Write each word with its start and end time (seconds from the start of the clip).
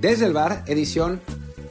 Desde 0.00 0.26
el 0.26 0.34
bar, 0.34 0.62
edición, 0.66 1.20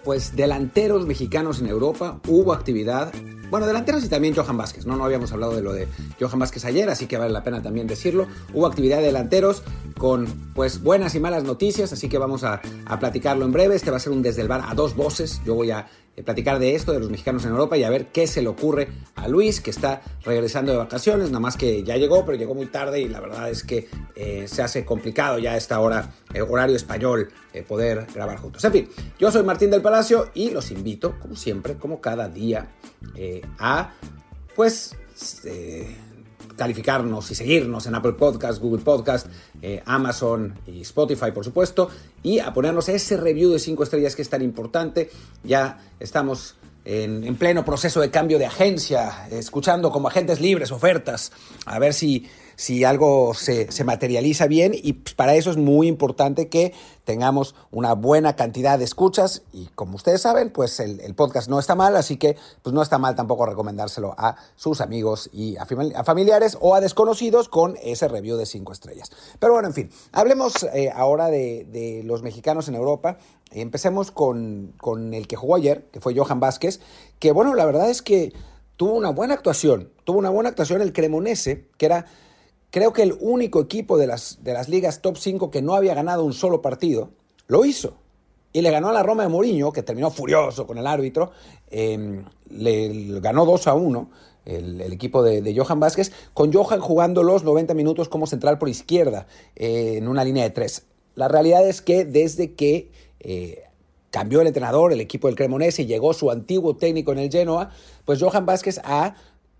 pues 0.03 0.35
delanteros 0.35 1.05
mexicanos 1.05 1.59
en 1.59 1.67
Europa, 1.67 2.19
hubo 2.27 2.53
actividad. 2.53 3.13
Bueno, 3.51 3.67
delanteros 3.67 4.03
y 4.03 4.09
también 4.09 4.35
Johan 4.35 4.57
Vázquez, 4.57 4.87
¿no? 4.87 4.95
No 4.97 5.05
habíamos 5.05 5.31
hablado 5.31 5.55
de 5.55 5.61
lo 5.61 5.73
de 5.73 5.87
Johan 6.19 6.39
Vázquez 6.39 6.65
ayer, 6.65 6.89
así 6.89 7.05
que 7.05 7.17
vale 7.17 7.31
la 7.31 7.43
pena 7.43 7.61
también 7.61 7.85
decirlo. 7.85 8.27
Hubo 8.53 8.65
actividad 8.65 8.97
de 8.97 9.03
delanteros 9.03 9.61
con, 10.05 10.27
pues, 10.53 10.83
buenas 10.83 11.15
y 11.15 11.19
malas 11.19 11.45
noticias, 11.45 11.91
así 11.91 12.07
que 12.07 12.19
vamos 12.19 12.43
a, 12.43 12.61
platicarlo 12.99 13.43
en 13.43 13.51
breve. 13.51 13.73
Este 13.73 13.89
va 13.89 13.97
a 13.97 13.99
ser 13.99 14.11
un 14.11 14.21
desde 14.21 14.43
el 14.43 14.47
bar 14.47 14.63
a 14.63 14.75
dos 14.75 14.95
voces. 14.95 15.41
Yo 15.43 15.55
voy 15.55 15.71
a 15.71 15.87
eh, 16.15 16.21
platicar 16.21 16.59
de 16.59 16.75
esto, 16.75 16.93
de 16.93 16.99
los 16.99 17.09
mexicanos 17.09 17.43
en 17.43 17.49
Europa 17.49 17.75
y 17.75 17.83
a 17.83 17.89
ver 17.89 18.11
qué 18.11 18.27
se 18.27 18.43
le 18.43 18.47
ocurre 18.47 18.87
a 19.15 19.27
Luis, 19.27 19.61
que 19.61 19.71
está 19.71 20.03
regresando 20.23 20.71
de 20.71 20.77
vacaciones, 20.77 21.29
nada 21.29 21.39
más 21.39 21.57
que 21.57 21.81
ya 21.81 21.97
llegó, 21.97 22.23
pero 22.23 22.37
llegó 22.37 22.53
muy 22.53 22.67
tarde 22.67 23.01
y 23.01 23.09
la 23.09 23.19
verdad 23.19 23.49
es 23.49 23.63
que 23.63 23.89
eh, 24.15 24.47
se 24.47 24.61
hace 24.61 24.85
complicado 24.85 25.39
ya 25.39 25.53
a 25.53 25.57
esta 25.57 25.79
hora, 25.79 26.13
el 26.35 26.43
horario 26.43 26.75
español, 26.75 27.29
eh, 27.51 27.63
poder 27.63 28.05
grabar 28.13 28.37
juntos. 28.37 28.63
En 28.63 28.73
fin, 28.73 28.89
yo 29.17 29.31
soy 29.31 29.41
Martín 29.41 29.71
del 29.71 29.81
Palacio 29.81 30.29
y 30.35 30.51
los 30.51 30.69
invito, 30.69 31.15
como 31.19 31.35
siempre, 31.35 31.77
como 31.77 31.99
cada 31.99 32.29
día, 32.29 32.75
a 33.57 33.91
pues 34.55 34.95
calificarnos 36.55 37.29
y 37.31 37.35
seguirnos 37.35 37.85
en 37.85 37.95
Apple 37.95 38.13
Podcast, 38.13 38.61
Google 38.61 38.83
Podcast, 38.83 39.27
eh, 39.61 39.81
Amazon 39.85 40.53
y 40.67 40.81
Spotify, 40.81 41.31
por 41.31 41.43
supuesto, 41.43 41.89
y 42.23 42.39
a 42.39 42.53
ponernos 42.53 42.89
ese 42.89 43.17
review 43.17 43.51
de 43.51 43.59
5 43.59 43.83
estrellas 43.83 44.15
que 44.15 44.21
es 44.21 44.29
tan 44.29 44.41
importante. 44.41 45.09
Ya 45.43 45.79
estamos 45.99 46.55
en, 46.85 47.23
en, 47.23 47.35
pleno 47.35 47.65
proceso 47.65 48.01
de 48.01 48.11
cambio 48.11 48.37
de 48.39 48.45
agencia, 48.45 49.27
escuchando 49.31 49.91
como 49.91 50.07
agentes 50.07 50.39
libres 50.39 50.71
ofertas, 50.71 51.31
a 51.65 51.79
ver 51.79 51.93
si 51.93 52.27
si 52.55 52.83
algo 52.83 53.33
se, 53.33 53.67
materializa 53.83 54.47
bien 54.47 54.73
y 54.75 54.93
para 54.93 55.35
eso 55.35 55.51
es 55.51 55.57
muy 55.57 55.87
importante 55.87 56.47
que 56.47 56.73
tengamos 57.03 57.55
una 57.71 57.93
buena 57.93 58.35
cantidad 58.35 58.79
de 58.79 58.85
escuchas 58.85 59.43
y 59.53 59.67
como 59.75 59.95
ustedes 59.95 60.21
saben, 60.21 60.49
pues 60.49 60.79
el, 60.79 61.13
podcast 61.15 61.49
no 61.49 61.59
está 61.59 61.75
mal, 61.75 61.95
así 61.95 62.17
que 62.17 62.35
pues 62.61 62.73
no 62.73 62.81
está 62.81 62.97
mal 62.97 63.15
tampoco 63.15 63.45
recomendárselo 63.45 64.15
a 64.17 64.35
sus 64.55 64.81
amigos 64.81 65.29
y 65.31 65.55
a, 65.57 65.65
familiares 66.03 66.57
o 66.59 66.75
a 66.75 66.81
desconocidos 66.81 67.47
con 67.47 67.77
ese 67.83 68.07
review 68.07 68.37
de 68.37 68.45
cinco 68.45 68.73
estrellas. 68.73 69.11
Pero 69.39 69.53
bueno, 69.53 69.67
en 69.67 69.73
fin, 69.73 69.89
hablemos 70.11 70.63
eh, 70.73 70.91
ahora 70.93 71.27
de, 71.27 72.01
los 72.05 72.23
mexicanos 72.23 72.67
en 72.67 72.75
Europa. 72.75 73.17
Empecemos 73.51 74.11
con, 74.11 74.73
con 74.79 75.13
el 75.13 75.27
que 75.27 75.35
jugó 75.35 75.55
ayer, 75.55 75.87
que 75.91 75.99
fue 75.99 76.15
Johan 76.15 76.39
Vázquez, 76.39 76.79
que 77.19 77.31
bueno, 77.31 77.53
la 77.55 77.65
verdad 77.65 77.89
es 77.89 78.01
que 78.01 78.33
tuvo 78.77 78.93
una 78.93 79.09
buena 79.09 79.33
actuación, 79.33 79.91
tuvo 80.03 80.19
una 80.19 80.29
buena 80.29 80.49
actuación 80.49 80.81
el 80.81 80.93
Cremonese, 80.93 81.67
que 81.77 81.85
era 81.85 82.05
creo 82.75 82.91
que 82.91 83.03
el 83.03 83.15
único 83.21 83.61
equipo 83.61 83.97
de 83.97 84.05
las, 84.05 84.39
de 84.43 84.51
las 84.51 84.67
ligas 84.67 85.01
top 85.01 85.15
5 85.15 85.49
que 85.49 85.61
no 85.61 85.75
había 85.75 85.93
ganado 85.93 86.25
un 86.25 86.33
solo 86.33 86.61
partido, 86.61 87.09
lo 87.47 87.63
hizo. 87.63 87.93
Y 88.51 88.61
le 88.63 88.69
ganó 88.69 88.89
a 88.89 88.91
la 88.91 89.01
Roma 89.01 89.23
de 89.23 89.29
Mourinho, 89.29 89.71
que 89.71 89.81
terminó 89.81 90.11
furioso 90.11 90.67
con 90.67 90.77
el 90.77 90.85
árbitro. 90.85 91.31
Em, 91.71 92.25
le, 92.49 93.21
ganó 93.21 93.45
2 93.45 93.67
a 93.67 93.75
1 93.75 94.09
el, 94.43 94.81
equipo 94.91 95.23
de, 95.23 95.55
Johan 95.55 95.79
Vázquez, 95.79 96.11
con 96.33 96.51
Johan 96.51 96.81
jugando 96.81 97.23
los 97.23 97.45
90 97.45 97.73
minutos 97.75 98.09
como 98.09 98.27
central 98.27 98.57
por 98.57 98.67
izquierda, 98.67 99.25
eh, 99.55 99.93
en 99.95 100.09
una 100.09 100.25
línea 100.25 100.43
de 100.43 100.49
3. 100.49 100.83
La 101.15 101.29
realidad 101.29 101.65
es 101.65 101.81
que 101.81 102.03
desde 102.03 102.55
que 102.55 102.91
eh, 103.21 103.63
cambió 104.09 104.41
el 104.41 104.47
entrenador, 104.47 104.91
el 104.91 104.99
equipo 104.99 105.29
del 105.29 105.37
Cremonese, 105.37 105.83
y 105.83 105.85
llegó 105.85 106.13
su 106.13 106.29
antiguo 106.29 106.75
técnico 106.75 107.13
en 107.13 107.19
el 107.19 107.31
Genoa, 107.31 107.71
pues 108.03 108.21
Johan 108.21 108.45
Vázquez 108.45 108.81
ha 108.83 109.15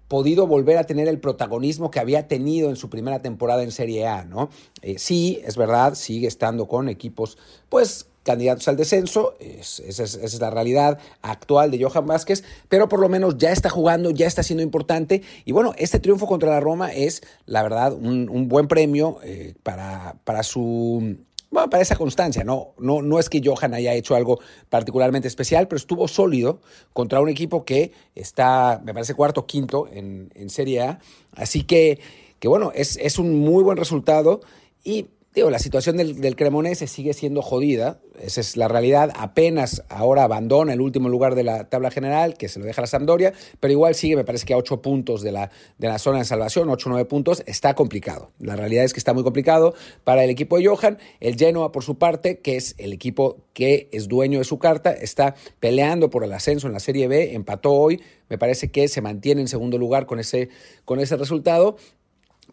podido 0.08 0.48
volver 0.48 0.78
a 0.78 0.86
tener 0.86 1.08
el 1.08 1.20
protagonismo 1.20 1.92
que 1.92 2.00
había 2.00 2.28
tenido 2.28 2.70
en 2.70 2.76
su 2.76 2.90
primera 2.90 3.22
temporada 3.22 3.64
en 3.64 3.72
Serie 3.72 4.08
A, 4.08 4.26
¿no? 4.26 4.50
Eh, 4.82 4.96
sí, 4.98 5.42
es 5.46 5.58
verdad, 5.58 5.96
sigue 5.96 6.28
estando 6.28 6.68
con 6.68 6.90
equipos, 6.90 7.38
pues, 7.70 8.08
candidatos 8.24 8.68
al 8.68 8.76
descenso, 8.76 9.36
esa 9.40 10.04
es, 10.04 10.40
la 10.40 10.50
realidad 10.50 10.98
actual 11.22 11.70
de 11.70 11.84
Johan 11.84 12.08
Vázquez, 12.08 12.44
pero 12.70 12.90
por 12.90 13.00
lo 13.00 13.08
menos 13.08 13.38
ya 13.38 13.52
está 13.52 13.70
jugando, 13.70 14.10
ya 14.10 14.26
está 14.26 14.42
siendo 14.42 14.64
importante, 14.64 15.22
y 15.46 15.52
bueno, 15.52 15.74
este 15.78 16.00
triunfo 16.00 16.26
contra 16.26 16.50
la 16.50 16.60
Roma 16.60 16.92
es, 16.92 17.22
la 17.46 17.62
verdad, 17.62 17.94
un, 17.94 18.48
buen 18.50 18.68
premio 18.68 19.20
eh, 19.24 19.54
para, 19.62 20.16
para 20.24 20.42
su 20.42 21.18
para 21.56 21.82
esa 21.82 21.96
constancia, 21.96 22.44
¿no? 22.44 22.74
No, 22.78 23.02
no 23.02 23.20
es 23.20 23.30
que 23.30 23.42
Johan 23.44 23.74
haya 23.74 23.94
hecho 23.94 24.16
algo 24.16 24.40
particularmente 24.70 25.28
especial, 25.28 25.68
pero 25.68 25.78
estuvo 25.78 26.08
sólido 26.08 26.62
contra 26.94 27.22
un 27.22 27.30
equipo 27.30 27.66
que 27.66 27.92
está, 28.14 28.82
me 28.84 28.94
parece, 28.94 29.16
cuarto 29.16 29.46
quinto 29.46 29.88
en, 29.92 30.32
en 30.36 30.50
Serie 30.50 30.82
A. 30.82 31.00
Así 31.34 31.64
que, 31.64 32.00
que 32.40 32.48
bueno, 32.48 32.72
es, 32.76 32.98
es 32.98 33.18
un 33.18 33.40
muy 33.40 33.64
buen 33.64 33.78
resultado 33.78 34.42
y 34.84 35.08
Digo, 35.36 35.50
la 35.50 35.60
situación 35.60 35.98
del, 35.98 36.22
del, 36.22 36.38
Cremonese 36.38 36.88
sigue 36.88 37.12
siendo 37.12 37.42
jodida, 37.42 38.00
esa 38.22 38.40
es 38.40 38.56
la 38.56 38.70
realidad. 38.70 39.12
Apenas 39.18 39.84
ahora 39.90 40.24
abandona 40.24 40.72
el 40.72 40.80
último 40.80 41.10
lugar 41.10 41.36
de 41.36 41.44
la 41.44 41.68
tabla 41.68 41.92
general, 41.92 42.38
que 42.38 42.48
se 42.48 42.58
lo 42.58 42.66
deja 42.66 42.80
la 42.80 42.88
Sampdoria, 42.88 43.34
pero 43.60 43.74
igual 43.74 43.96
sigue, 43.96 44.16
me 44.16 44.24
parece 44.24 44.46
que 44.46 44.54
a 44.54 44.58
ocho 44.58 44.82
puntos 44.82 45.22
de 45.24 45.34
la, 45.34 45.52
de 45.78 45.90
la 45.90 46.00
zona 46.00 46.20
de 46.20 46.26
salvación, 46.26 46.70
ocho 46.70 46.88
o 46.88 46.94
nueve 46.94 47.04
puntos, 47.04 47.44
está 47.48 47.74
complicado. 47.74 48.32
La 48.40 48.56
realidad 48.56 48.86
es 48.86 48.94
que 48.94 49.00
está 49.00 49.14
muy 49.14 49.24
complicado 49.24 49.74
para 50.06 50.24
el 50.24 50.30
equipo 50.30 50.58
de 50.58 50.68
Johan. 50.68 51.00
El 51.20 51.36
Genoa, 51.36 51.74
por 51.74 51.84
su 51.84 51.98
parte, 51.98 52.40
que 52.40 52.56
es 52.56 52.74
el 52.78 52.94
equipo 52.94 53.44
que 53.52 53.90
es 53.92 54.08
dueño 54.08 54.40
de 54.40 54.46
su 54.46 54.58
carta, 54.58 54.94
está 54.94 55.36
peleando 55.60 56.10
por 56.10 56.24
el 56.24 56.32
ascenso 56.32 56.68
en 56.68 56.72
la 56.72 56.80
Serie 56.80 57.10
B, 57.10 57.34
empató 57.34 57.74
hoy, 57.74 58.02
me 58.30 58.38
parece 58.38 58.72
que 58.72 58.88
se 58.88 59.02
mantiene 59.02 59.42
en 59.42 59.50
segundo 59.50 59.78
lugar 59.78 60.06
con 60.06 60.18
ese, 60.20 60.48
con 60.86 61.02
ese 61.02 61.18
resultado 61.18 61.76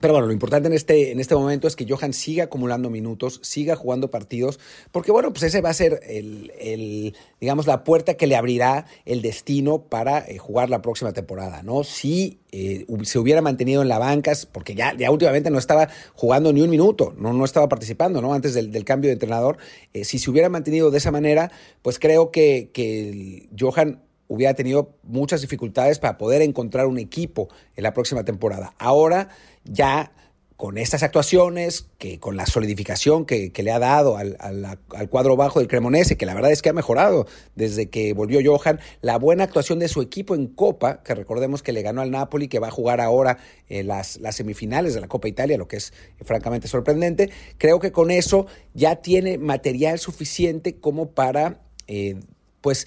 pero 0.03 0.15
bueno, 0.15 0.27
lo 0.27 0.33
importante 0.33 0.67
en 0.67 0.75
este, 0.75 1.13
en 1.13 1.21
este 1.21 1.37
momento 1.37 1.69
es 1.69 1.77
que 1.77 1.87
Johan 1.89 2.13
siga 2.13 2.45
acumulando 2.45 2.91
minutos, 2.91 3.39
siga 3.45 3.77
jugando 3.77 4.11
partidos, 4.11 4.59
porque 4.91 5.13
bueno, 5.13 5.33
pues 5.33 5.45
ese 5.45 5.61
va 5.61 5.71
a 5.71 5.75
ser 5.75 6.01
el, 6.09 7.15
digamos, 7.41 7.69
la 7.69 7.85
puerta 7.85 8.15
que 8.15 8.27
le 8.27 8.35
abrirá 8.35 8.87
el 9.07 9.23
destino 9.23 9.85
para 9.85 10.19
eh, 10.19 10.39
jugar 10.39 10.71
la 10.71 10.83
próxima 10.83 11.13
temporada, 11.13 11.63
¿no? 11.63 11.85
Si 11.85 12.41
eh, 12.51 12.85
se 13.05 13.19
hubiera 13.21 13.43
mantenido 13.43 13.81
en 13.81 13.89
la 13.89 14.01
banca, 14.01 14.33
porque 14.51 14.75
ya, 14.75 14.93
ya 14.99 15.09
últimamente 15.13 15.51
no 15.51 15.59
estaba 15.59 15.89
jugando 16.15 16.53
ni 16.53 16.63
un 16.63 16.71
minuto, 16.71 17.15
no, 17.17 17.33
no 17.33 17.45
estaba 17.45 17.69
participando, 17.69 18.21
¿no? 18.21 18.35
Antes 18.35 18.55
del, 18.55 18.85
cambio 18.85 19.09
de 19.09 19.15
entrenador, 19.15 19.59
eh, 19.95 20.05
si 20.05 20.19
se 20.19 20.29
hubiera 20.29 20.49
mantenido 20.49 20.91
de 20.91 20.99
esa 20.99 21.13
manera, 21.13 21.53
pues 21.81 22.01
creo 22.01 22.33
que, 22.33 22.71
que 22.73 23.49
Johan 23.57 24.01
hubiera 24.33 24.55
tenido 24.55 24.97
muchas 25.03 25.43
dificultades 25.43 25.99
para 25.99 26.17
poder 26.17 26.41
encontrar 26.41 26.87
un 26.87 26.99
equipo 26.99 27.49
en 27.77 27.83
la 27.83 27.93
próxima 27.93 28.25
temporada. 28.25 28.75
Ahora 28.79 29.29
ya 29.65 30.13
con 30.57 30.79
estas 30.79 31.03
actuaciones, 31.03 31.89
que 31.99 32.21
con 32.21 32.37
la 32.37 32.47
solidificación 32.47 33.27
que, 33.27 33.53
le 33.53 33.73
ha 33.73 33.81
dado 33.81 34.17
al, 34.17 34.79
cuadro 35.11 35.37
bajo 35.37 35.59
del 35.59 35.67
Cremonese, 35.67 36.17
que 36.17 36.25
la 36.25 36.35
verdad 36.35 36.53
es 36.53 36.63
que 36.63 36.69
ha 36.69 36.73
mejorado 36.73 37.27
desde 37.57 37.91
que 37.91 38.13
volvió 38.13 38.39
Johan, 38.45 38.79
la 39.01 39.19
buena 39.19 39.43
actuación 39.43 39.81
de 39.81 39.89
su 39.89 40.01
equipo 40.01 40.37
en 40.37 40.47
Copa, 40.47 41.03
que 41.03 41.17
recordemos 41.17 41.65
que 41.65 41.73
le 41.73 41.83
ganó 41.83 42.01
al 42.01 42.13
Napoli, 42.13 42.47
que 42.47 42.61
va 42.61 42.69
a 42.69 42.71
jugar 42.71 43.01
ahora 43.01 43.39
en 43.69 43.89
las, 43.89 44.19
las 44.19 44.37
semifinales 44.37 44.95
de 44.95 45.01
la 45.01 45.09
Copa 45.09 45.27
Italia, 45.27 45.59
lo 45.59 45.67
que 45.67 45.79
es 45.79 45.93
francamente 46.21 46.69
sorprendente, 46.69 47.31
creo 47.59 47.81
que 47.81 47.91
con 47.91 48.13
eso 48.13 48.47
ya 48.73 48.95
tiene 48.95 49.39
material 49.39 49.99
suficiente 49.99 50.77
como 50.77 51.11
para, 51.11 51.61
eh, 51.89 52.21
pues, 52.61 52.87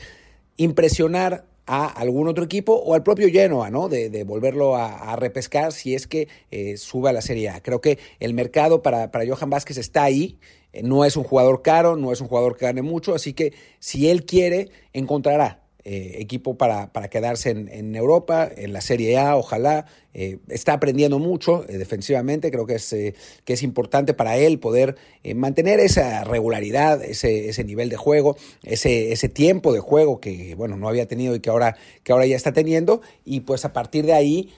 impresionar 0.57 1.45
a 1.67 1.87
algún 1.87 2.27
otro 2.27 2.43
equipo 2.43 2.73
o 2.73 2.93
al 2.93 3.03
propio 3.03 3.27
Genoa, 3.29 3.71
¿no? 3.71 3.89
De, 3.89 4.23
volverlo 4.23 4.75
a, 4.75 5.15
repescar 5.15 5.71
si 5.71 5.95
es 5.95 6.07
que 6.07 6.27
eh, 6.51 6.77
sube 6.77 7.09
a 7.09 7.13
la 7.13 7.21
Serie 7.21 7.49
A. 7.49 7.61
Creo 7.61 7.81
que 7.81 7.97
el 8.19 8.33
mercado 8.33 8.81
para, 8.81 9.11
para 9.11 9.25
Johan 9.27 9.49
Vázquez 9.49 9.77
está 9.77 10.03
ahí. 10.03 10.37
Eh, 10.73 10.83
no 10.83 11.05
es 11.05 11.17
un 11.17 11.23
jugador 11.23 11.61
caro, 11.61 11.95
no 11.95 12.11
es 12.11 12.21
un 12.21 12.27
jugador 12.27 12.55
que 12.55 12.65
gane 12.65 12.81
mucho, 12.81 13.15
así 13.15 13.33
que 13.33 13.53
si 13.79 14.09
él 14.09 14.25
quiere, 14.25 14.69
encontrará 14.93 15.64
eh, 15.87 16.15
equipo 16.19 16.57
para, 16.57 16.91
para 16.91 17.11
quedarse 17.11 17.51
en, 17.51 17.95
Europa, 17.95 18.49
en 18.57 18.73
la 18.73 18.81
Serie 18.81 19.19
A, 19.19 19.35
ojalá. 19.35 19.85
Eh, 20.15 20.39
está 20.49 20.73
aprendiendo 20.73 21.19
mucho 21.19 21.63
eh, 21.69 21.77
defensivamente, 21.77 22.49
creo 22.49 22.65
que 22.65 22.75
es, 22.75 22.89
que 22.89 23.53
es 23.53 23.61
importante 23.61 24.15
para 24.15 24.35
él 24.37 24.57
poder 24.59 24.95
mantener 25.35 25.79
esa 25.79 26.23
regularidad, 26.23 27.03
ese, 27.03 27.49
ese 27.49 27.63
nivel 27.63 27.89
de 27.89 27.97
juego, 27.97 28.35
ese, 28.63 29.11
ese 29.11 29.29
tiempo 29.29 29.73
de 29.73 29.79
juego 29.79 30.19
que 30.19 30.55
bueno, 30.55 30.75
no 30.75 30.89
había 30.89 31.07
tenido 31.07 31.35
y 31.35 31.39
que 31.39 31.51
ahora, 31.51 31.77
que 32.03 32.13
ahora 32.13 32.25
ya 32.25 32.35
está 32.35 32.51
teniendo. 32.51 33.01
Y 33.23 33.41
pues 33.41 33.63
a 33.63 33.71
partir 33.71 34.07
de 34.07 34.13
ahí 34.13 34.53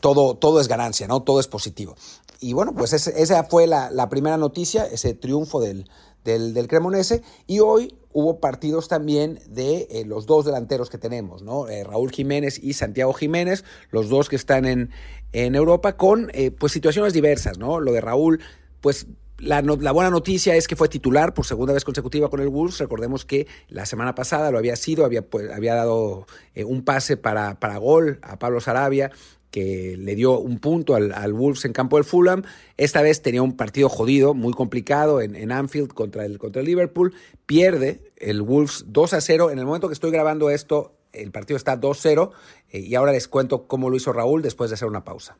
todo, 0.00 0.36
todo 0.36 0.60
es 0.60 0.68
ganancia, 0.68 1.06
¿no? 1.06 1.22
Todo 1.22 1.40
es 1.40 1.46
positivo. 1.48 1.96
Y 2.40 2.52
bueno, 2.52 2.74
pues 2.74 2.92
esa 2.92 3.44
fue 3.44 3.66
la, 3.66 3.90
la 3.90 4.10
primera 4.10 4.36
noticia, 4.36 4.84
ese 4.84 5.14
triunfo 5.14 5.58
del, 5.58 5.88
del, 6.22 6.52
del 6.52 6.68
Cremonese. 6.68 7.22
Y 7.46 7.60
hoy 7.60 7.94
hubo 8.16 8.40
partidos 8.40 8.88
también 8.88 9.40
de 9.46 9.88
eh, 9.90 10.06
los 10.06 10.24
dos 10.24 10.46
delanteros 10.46 10.88
que 10.88 10.96
tenemos, 10.96 11.42
¿no? 11.42 11.68
Eh, 11.68 11.84
Raúl 11.84 12.10
Jiménez 12.10 12.58
y 12.58 12.72
Santiago 12.72 13.12
Jiménez, 13.12 13.62
los 13.90 14.08
dos 14.08 14.30
que 14.30 14.36
están 14.36 14.64
en, 14.64 14.90
en 15.32 15.54
Europa, 15.54 15.98
con 15.98 16.30
eh, 16.32 16.50
pues 16.50 16.72
situaciones 16.72 17.12
diversas, 17.12 17.58
¿no? 17.58 17.78
Lo 17.78 17.92
de 17.92 18.00
Raúl, 18.00 18.40
pues 18.80 19.06
la, 19.36 19.60
la, 19.60 19.92
buena 19.92 20.08
noticia 20.08 20.56
es 20.56 20.66
que 20.66 20.76
fue 20.76 20.88
titular 20.88 21.34
por 21.34 21.44
segunda 21.44 21.74
vez 21.74 21.84
consecutiva 21.84 22.30
con 22.30 22.40
el 22.40 22.48
Wolves. 22.48 22.78
Recordemos 22.78 23.26
que 23.26 23.48
la 23.68 23.84
semana 23.84 24.14
pasada 24.14 24.50
lo 24.50 24.56
había 24.56 24.76
sido, 24.76 25.04
había, 25.04 25.20
pues, 25.20 25.52
había 25.52 25.74
dado 25.74 26.26
un 26.64 26.84
pase 26.84 27.18
para, 27.18 27.60
para 27.60 27.76
gol 27.76 28.18
a 28.22 28.38
Pablo 28.38 28.62
Sarabia 28.62 29.10
que 29.56 29.96
le 29.96 30.14
dio 30.14 30.38
un 30.38 30.58
punto 30.58 30.94
al, 30.94 31.32
Wolves 31.32 31.64
en 31.64 31.72
campo 31.72 31.96
del 31.96 32.04
Fulham. 32.04 32.42
Esta 32.76 33.00
vez 33.00 33.22
tenía 33.22 33.40
un 33.40 33.56
partido 33.56 33.88
jodido, 33.88 34.34
muy 34.34 34.52
complicado 34.52 35.22
en, 35.22 35.50
Anfield 35.50 35.94
contra 35.94 36.26
el, 36.26 36.36
contra 36.36 36.60
el 36.60 36.66
Liverpool. 36.66 37.14
Pierde 37.46 38.12
el 38.18 38.42
Wolves 38.42 38.84
2 38.88 39.14
a 39.14 39.20
0. 39.22 39.50
En 39.50 39.58
el 39.58 39.64
momento 39.64 39.88
que 39.88 39.94
estoy 39.94 40.10
grabando 40.10 40.50
esto, 40.50 40.98
el 41.14 41.30
partido 41.30 41.56
está 41.56 41.80
2-0 41.80 42.32
eh, 42.68 42.80
y 42.80 42.96
ahora 42.96 43.12
les 43.12 43.28
cuento 43.28 43.66
cómo 43.66 43.88
lo 43.88 43.96
hizo 43.96 44.12
Raúl 44.12 44.42
después 44.42 44.68
de 44.68 44.74
hacer 44.74 44.88
una 44.88 45.04
pausa. 45.04 45.38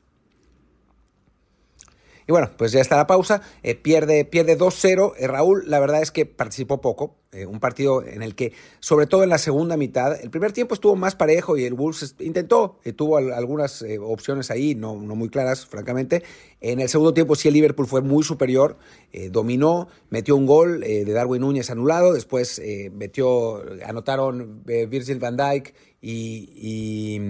Y 2.29 2.33
bueno, 2.33 2.51
pues 2.57 2.73
ya 2.73 2.81
está 2.81 2.97
la 2.97 3.07
pausa. 3.07 3.41
Eh, 3.63 3.77
pierde 3.77 4.25
pierde 4.25 4.59
2-0. 4.59 5.13
Eh, 5.17 5.29
Raúl, 5.29 5.65
la 5.71 5.79
verdad 5.79 6.03
es 6.03 6.11
que 6.11 6.27
participó 6.27 6.81
poco. 6.81 7.17
un 7.47 7.61
partido 7.61 8.03
en 8.03 8.23
el 8.23 8.35
que, 8.35 8.55
sobre 8.81 9.07
todo 9.07 9.23
en 9.23 9.29
la 9.29 9.37
segunda 9.37 9.77
mitad, 9.77 10.19
el 10.19 10.31
primer 10.31 10.53
tiempo 10.53 10.73
estuvo 10.73 10.97
más 10.97 11.15
parejo 11.15 11.59
y 11.59 11.65
el 11.65 11.75
Wolves 11.75 12.15
intentó, 12.21 12.81
tuvo 12.97 13.19
algunas 13.19 13.85
opciones 14.01 14.51
ahí, 14.51 14.75
no, 14.75 14.95
muy 14.95 15.29
claras, 15.29 15.67
francamente. 15.67 16.23
En 16.63 16.81
el 16.81 16.89
segundo 16.89 17.13
tiempo 17.13 17.37
sí 17.37 17.49
el 17.49 17.55
Liverpool 17.55 17.87
fue 17.87 18.01
muy 18.01 18.25
superior, 18.25 18.79
dominó, 19.31 19.89
metió 20.09 20.35
un 20.35 20.47
gol 20.47 20.81
de 20.81 21.13
Darwin 21.13 21.43
Núñez 21.43 21.69
anulado, 21.69 22.15
después 22.15 22.59
metió, 22.93 23.63
anotaron 23.85 24.63
Virgil 24.65 25.19
van 25.19 25.37
Dijk 25.37 25.75
y, 26.01 27.21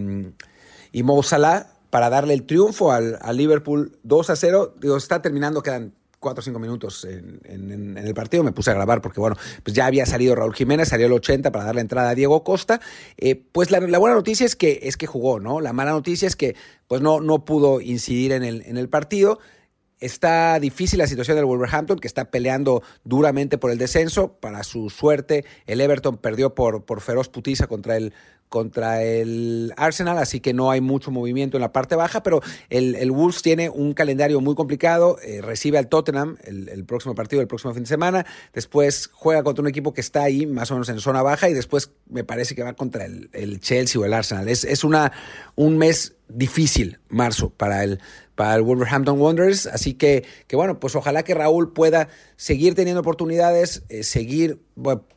y, 0.92 1.02
Salah 1.24 1.75
para 1.96 2.10
darle 2.10 2.34
el 2.34 2.42
triunfo 2.42 2.92
al, 2.92 3.18
Liverpool 3.32 3.98
2 4.02 4.28
a 4.28 4.36
0. 4.36 4.74
Digo, 4.78 4.98
está 4.98 5.22
terminando, 5.22 5.62
quedan 5.62 5.94
4 6.20 6.40
o 6.40 6.44
5 6.44 6.58
minutos 6.58 7.06
en, 7.06 7.96
el 7.96 8.12
partido. 8.12 8.44
Me 8.44 8.52
puse 8.52 8.70
a 8.70 8.74
grabar 8.74 9.00
porque, 9.00 9.18
bueno, 9.18 9.34
pues 9.62 9.74
ya 9.74 9.86
había 9.86 10.04
salido 10.04 10.34
Raúl 10.34 10.54
Jiménez, 10.54 10.90
salió 10.90 11.06
el 11.06 11.14
80 11.14 11.50
para 11.52 11.64
darle 11.64 11.80
entrada 11.80 12.10
a 12.10 12.14
Diego 12.14 12.44
Costa. 12.44 12.82
Eh, 13.16 13.42
pues 13.50 13.70
la, 13.70 13.80
buena 13.98 14.14
noticia 14.14 14.44
es 14.44 14.56
que, 14.56 14.80
es 14.82 14.98
que 14.98 15.06
jugó, 15.06 15.40
¿no? 15.40 15.62
La 15.62 15.72
mala 15.72 15.92
noticia 15.92 16.28
es 16.28 16.36
que 16.36 16.54
pues 16.86 17.00
no, 17.00 17.22
no 17.22 17.46
pudo 17.46 17.80
incidir 17.80 18.32
en 18.32 18.44
el, 18.44 18.60
en 18.66 18.76
el 18.76 18.90
partido. 18.90 19.38
Está 19.98 20.60
difícil 20.60 20.98
la 20.98 21.06
situación 21.06 21.38
del 21.38 21.46
Wolverhampton, 21.46 21.98
que 21.98 22.08
está 22.08 22.30
peleando 22.30 22.82
duramente 23.04 23.56
por 23.56 23.70
el 23.70 23.78
descenso. 23.78 24.34
Para 24.34 24.64
su 24.64 24.90
suerte, 24.90 25.46
el 25.66 25.80
Everton 25.80 26.18
perdió 26.18 26.54
por, 26.54 26.84
por 26.84 27.00
feroz 27.00 27.30
putiza 27.30 27.66
contra 27.66 27.96
el, 27.96 28.12
contra 28.48 29.02
el 29.02 29.72
Arsenal, 29.76 30.18
así 30.18 30.40
que 30.40 30.54
no 30.54 30.70
hay 30.70 30.80
mucho 30.80 31.10
movimiento 31.10 31.56
en 31.56 31.60
la 31.60 31.72
parte 31.72 31.96
baja, 31.96 32.22
pero 32.22 32.40
el, 32.70 33.10
Wolves 33.10 33.42
tiene 33.42 33.68
un 33.68 33.92
calendario 33.92 34.40
muy 34.40 34.54
complicado, 34.54 35.18
eh, 35.22 35.40
recibe 35.42 35.78
al 35.78 35.88
Tottenham 35.88 36.36
el, 36.44 36.84
próximo 36.84 37.14
partido, 37.14 37.42
el 37.42 37.48
próximo 37.48 37.74
fin 37.74 37.82
de 37.82 37.88
semana, 37.88 38.26
después 38.52 39.10
juega 39.12 39.42
contra 39.42 39.62
un 39.62 39.68
equipo 39.68 39.92
que 39.92 40.00
está 40.00 40.22
ahí 40.22 40.46
más 40.46 40.70
o 40.70 40.74
menos 40.74 40.88
en 40.88 41.00
zona 41.00 41.22
baja 41.22 41.48
y 41.48 41.54
después 41.54 41.90
me 42.08 42.24
parece 42.24 42.54
que 42.54 42.62
va 42.62 42.74
contra 42.74 43.04
el, 43.04 43.30
el 43.32 43.60
Chelsea 43.60 44.00
o 44.00 44.04
el 44.04 44.12
Arsenal. 44.12 44.48
Es, 44.48 44.64
es 44.64 44.84
una, 44.84 45.12
un 45.54 45.78
mes 45.78 46.16
difícil, 46.28 46.98
marzo, 47.08 47.50
para 47.50 47.84
el, 47.84 48.00
para 48.34 48.54
el 48.54 48.62
Wolverhampton 48.62 49.20
Wanderers. 49.20 49.66
Así 49.66 49.94
que, 49.94 50.24
que 50.46 50.56
bueno, 50.56 50.78
pues 50.78 50.94
ojalá 50.94 51.22
que 51.22 51.34
Raúl 51.34 51.72
pueda 51.72 52.08
seguir 52.36 52.74
teniendo 52.74 53.00
oportunidades, 53.00 53.82
eh, 53.88 54.02
seguir, 54.02 54.60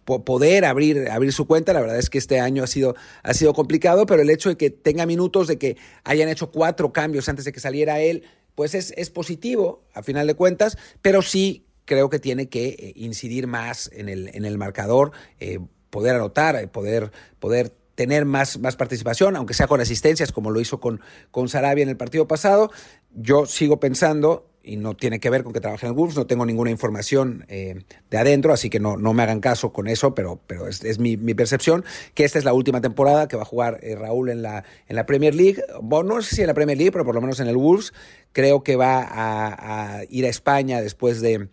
poder 0.05 0.65
abrir, 0.65 1.09
abrir 1.09 1.33
su 1.33 1.45
cuenta. 1.45 1.73
La 1.73 1.81
verdad 1.81 1.97
es 1.97 2.09
que 2.09 2.17
este 2.17 2.39
año 2.39 2.63
ha 2.63 2.67
sido, 2.67 2.95
ha 3.23 3.33
sido 3.33 3.53
complicado, 3.53 4.05
pero 4.05 4.21
el 4.21 4.29
hecho 4.29 4.49
de 4.49 4.57
que 4.57 4.69
tenga 4.69 5.05
minutos, 5.05 5.47
de 5.47 5.57
que 5.57 5.77
hayan 6.03 6.29
hecho 6.29 6.51
cuatro 6.51 6.93
cambios 6.93 7.27
antes 7.29 7.45
de 7.45 7.51
que 7.51 7.59
saliera 7.59 7.99
él, 7.99 8.23
pues 8.55 8.73
es, 8.73 8.93
es 8.97 9.09
positivo, 9.09 9.83
a 9.93 10.03
final 10.03 10.27
de 10.27 10.33
cuentas, 10.33 10.77
pero 11.01 11.21
sí 11.21 11.65
creo 11.85 12.09
que 12.09 12.19
tiene 12.19 12.49
que 12.49 12.67
eh, 12.67 12.93
incidir 12.95 13.47
más 13.47 13.89
en 13.93 14.09
el, 14.09 14.29
en 14.33 14.45
el 14.45 14.57
marcador, 14.57 15.11
eh, 15.39 15.59
poder 15.89 16.15
anotar, 16.15 16.69
poder, 16.71 17.11
poder 17.39 17.73
tener 17.95 18.25
más, 18.25 18.59
más 18.59 18.75
participación, 18.75 19.35
aunque 19.35 19.53
sea 19.53 19.67
con 19.67 19.81
asistencias, 19.81 20.31
como 20.31 20.51
lo 20.51 20.61
hizo 20.61 20.79
con, 20.79 21.01
con 21.31 21.49
Sarabia 21.49 21.83
en 21.83 21.89
el 21.89 21.97
partido 21.97 22.27
pasado. 22.27 22.71
Yo 23.13 23.45
sigo 23.45 23.79
pensando, 23.79 24.49
y 24.69 24.77
no 24.77 24.95
tiene 24.95 25.19
que 25.19 25.31
ver 25.31 25.43
con 25.43 25.51
que 25.51 25.59
trabaje 25.59 25.87
en 25.87 25.95
Wolves, 25.95 26.15
no 26.15 26.27
tengo 26.27 26.45
ninguna 26.45 26.69
información 26.69 27.43
eh, 27.47 27.81
de 28.11 28.17
adentro, 28.17 28.53
así 28.53 28.69
que 28.69 28.79
no, 28.79 28.97
no 28.97 29.13
me 29.13 29.23
hagan 29.23 29.39
caso 29.39 29.73
con 29.73 29.87
eso, 29.87 30.13
pero, 30.13 30.39
pero 30.45 30.67
es, 30.67 30.99
mi, 30.99 31.17
percepción, 31.33 31.83
que 32.13 32.23
esta 32.23 32.37
es 32.37 32.45
la 32.45 32.53
última 32.53 32.79
temporada 32.79 33.27
que 33.27 33.35
va 33.35 33.41
a 33.41 33.45
jugar 33.45 33.79
eh, 33.81 33.95
Raúl 33.95 34.29
en 34.29 34.43
la, 34.43 34.63
en 34.87 34.95
la 34.95 35.07
Premier 35.07 35.33
League. 35.33 35.63
Bueno, 35.81 36.15
no 36.15 36.21
sé 36.21 36.35
si 36.35 36.41
en 36.41 36.47
la 36.47 36.53
Premier 36.53 36.77
League, 36.77 36.91
pero 36.91 37.03
por 37.03 37.15
lo 37.15 37.21
menos 37.21 37.39
en 37.39 37.47
el 37.47 37.57
Wolves. 37.57 37.93
Creo 38.31 38.63
que 38.63 38.75
va 38.75 39.07
a, 39.09 40.03
ir 40.07 40.25
a 40.25 40.29
España 40.29 40.81
después 40.81 41.19
de, 41.19 41.47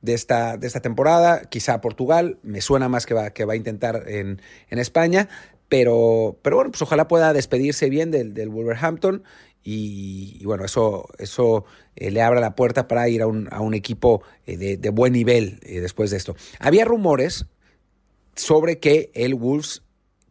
de 0.00 0.14
esta, 0.14 0.56
de 0.56 0.68
esta 0.68 0.80
temporada, 0.80 1.42
quizá 1.46 1.74
a 1.74 1.80
Portugal, 1.80 2.38
me 2.44 2.60
suena 2.60 2.88
más 2.88 3.04
que 3.04 3.14
va, 3.14 3.30
que 3.30 3.44
va 3.44 3.54
a 3.54 3.56
intentar 3.56 4.04
en, 4.06 4.40
en 4.68 4.78
España, 4.78 5.28
pero, 5.68 6.38
pero 6.42 6.56
bueno, 6.56 6.70
pues 6.70 6.82
ojalá 6.82 7.08
pueda 7.08 7.32
despedirse 7.32 7.90
bien 7.90 8.10
del, 8.10 8.34
del 8.34 8.48
Wolverhampton 8.48 9.24
y, 9.62 10.42
bueno, 10.44 10.64
eso, 10.64 11.08
eso 11.18 11.64
eh, 11.96 12.10
le 12.10 12.22
abra 12.22 12.40
la 12.40 12.54
puerta 12.54 12.88
para 12.88 13.08
ir 13.08 13.22
a 13.22 13.26
un, 13.26 13.48
a 13.52 13.60
un 13.60 13.74
equipo 13.74 14.22
eh, 14.46 14.56
de, 14.56 14.76
de, 14.76 14.90
buen 14.90 15.12
nivel 15.12 15.60
eh, 15.62 15.80
después 15.80 16.10
de 16.10 16.16
esto. 16.16 16.34
Había 16.58 16.84
rumores 16.84 17.46
sobre 18.36 18.78
que 18.78 19.10
el 19.14 19.34
Wolves 19.34 19.82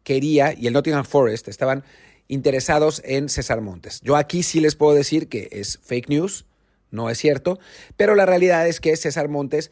quería 0.02 0.52
y 0.52 0.66
el 0.66 0.72
Nottingham 0.72 1.04
Forest 1.04 1.46
estaban 1.48 1.84
interesados 2.26 3.02
en 3.04 3.28
César 3.28 3.60
Montes. 3.60 4.00
Yo 4.02 4.16
aquí 4.16 4.42
sí 4.42 4.60
les 4.60 4.74
puedo 4.74 4.94
decir 4.94 5.28
que 5.28 5.48
es 5.52 5.78
fake 5.82 6.08
news, 6.08 6.46
no 6.90 7.08
es 7.08 7.18
cierto, 7.18 7.58
pero 7.96 8.16
la 8.16 8.26
realidad 8.26 8.66
es 8.66 8.80
que 8.80 8.96
César 8.96 9.28
Montes 9.28 9.70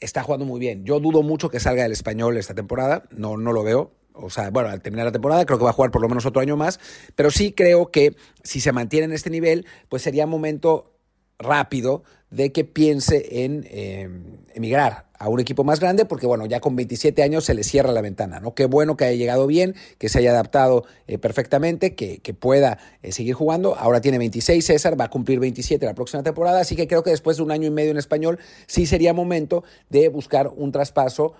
está 0.00 0.22
jugando 0.22 0.46
muy 0.46 0.58
bien. 0.58 0.84
Yo 0.84 0.98
dudo 0.98 1.22
mucho 1.22 1.48
que 1.48 1.60
salga 1.60 1.84
del 1.84 1.92
español 1.92 2.36
esta 2.36 2.54
temporada, 2.54 3.04
no, 3.10 3.36
no 3.36 3.52
lo 3.52 3.62
veo 3.62 3.92
o 4.16 4.30
sea, 4.30 4.50
bueno, 4.50 4.68
al 4.68 4.80
terminar 4.80 5.06
la 5.06 5.12
temporada 5.12 5.44
creo 5.46 5.58
que 5.58 5.64
va 5.64 5.70
a 5.70 5.74
jugar 5.74 5.90
por 5.90 6.02
lo 6.02 6.08
menos 6.08 6.26
otro 6.26 6.40
año 6.40 6.56
más, 6.56 6.80
pero 7.14 7.30
sí 7.30 7.52
creo 7.52 7.90
que 7.90 8.16
si 8.42 8.60
se 8.60 8.72
mantiene 8.72 9.06
en 9.06 9.12
este 9.12 9.30
nivel, 9.30 9.66
pues 9.88 10.02
sería 10.02 10.26
momento 10.26 10.92
rápido 11.38 12.02
de 12.30 12.50
que 12.52 12.64
piense 12.64 13.44
en 13.44 13.66
em, 13.70 14.38
emigrar 14.54 15.06
a 15.18 15.28
un 15.28 15.40
equipo 15.40 15.64
más 15.64 15.80
grande, 15.80 16.04
porque 16.04 16.26
bueno, 16.26 16.44
ya 16.46 16.60
con 16.60 16.76
27 16.76 17.22
años 17.22 17.44
se 17.44 17.54
le 17.54 17.64
cierra 17.64 17.92
la 17.92 18.02
ventana, 18.02 18.40
¿no? 18.40 18.54
Qué 18.54 18.66
bueno 18.66 18.96
que 18.96 19.04
haya 19.04 19.16
llegado 19.16 19.46
bien, 19.46 19.74
que 19.98 20.08
se 20.08 20.18
haya 20.18 20.30
adaptado 20.30 20.84
eh, 21.06 21.18
perfectamente, 21.18 21.94
que, 21.94 22.18
que 22.18 22.34
pueda 22.34 22.78
eh, 23.02 23.12
seguir 23.12 23.34
jugando. 23.34 23.76
Ahora 23.76 24.00
tiene 24.00 24.18
26 24.18 24.64
César, 24.64 25.00
va 25.00 25.06
a 25.06 25.10
cumplir 25.10 25.40
27 25.40 25.86
la 25.86 25.94
próxima 25.94 26.22
temporada, 26.22 26.60
así 26.60 26.76
que 26.76 26.86
creo 26.86 27.02
que 27.02 27.10
después 27.10 27.38
de 27.38 27.44
un 27.44 27.50
año 27.50 27.66
y 27.66 27.70
medio 27.70 27.92
en 27.92 27.96
español, 27.96 28.38
sí 28.66 28.86
sería 28.86 29.14
momento 29.14 29.64
de 29.88 30.08
buscar 30.08 30.48
un 30.54 30.72
traspaso 30.72 31.34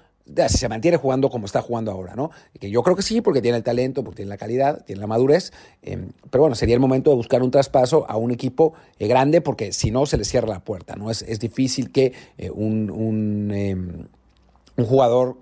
si 0.49 0.59
se 0.59 0.69
mantiene 0.69 0.97
jugando 0.97 1.31
como 1.31 1.47
está 1.47 1.63
jugando 1.63 1.91
ahora, 1.91 2.15
¿no? 2.15 2.31
Que 2.59 2.71
yo 2.71 2.83
creo 2.83 2.97
que 2.97 3.03
sí, 3.03 3.21
porque 3.21 3.41
tiene 3.41 3.59
el 3.59 3.63
talento, 3.63 4.03
porque 4.03 4.17
tiene 4.17 4.29
la 4.29 4.37
calidad, 4.37 4.85
tiene 4.85 5.01
la 5.01 5.07
madurez, 5.07 5.53
em, 5.83 6.11
pero 6.31 6.43
bueno, 6.43 6.55
sería 6.55 6.75
el 6.75 6.81
momento 6.81 7.11
de 7.11 7.17
buscar 7.17 7.43
un 7.43 7.51
traspaso 7.51 8.05
a 8.09 8.17
un 8.17 8.31
equipo 8.31 8.75
eh, 8.99 9.07
grande, 9.07 9.41
porque 9.41 9.73
si 9.73 9.91
no 9.91 10.07
se 10.07 10.17
le 10.19 10.25
cierra 10.25 10.49
la 10.49 10.61
puerta, 10.61 10.97
¿no? 10.97 11.11
Es, 11.11 11.23
es 11.23 11.39
difícil 11.39 11.93
que 11.93 12.13
eh, 12.39 12.51
un, 12.51 12.91
un, 12.91 13.51
em, 13.53 14.07
un 14.77 14.85
jugador 14.85 15.37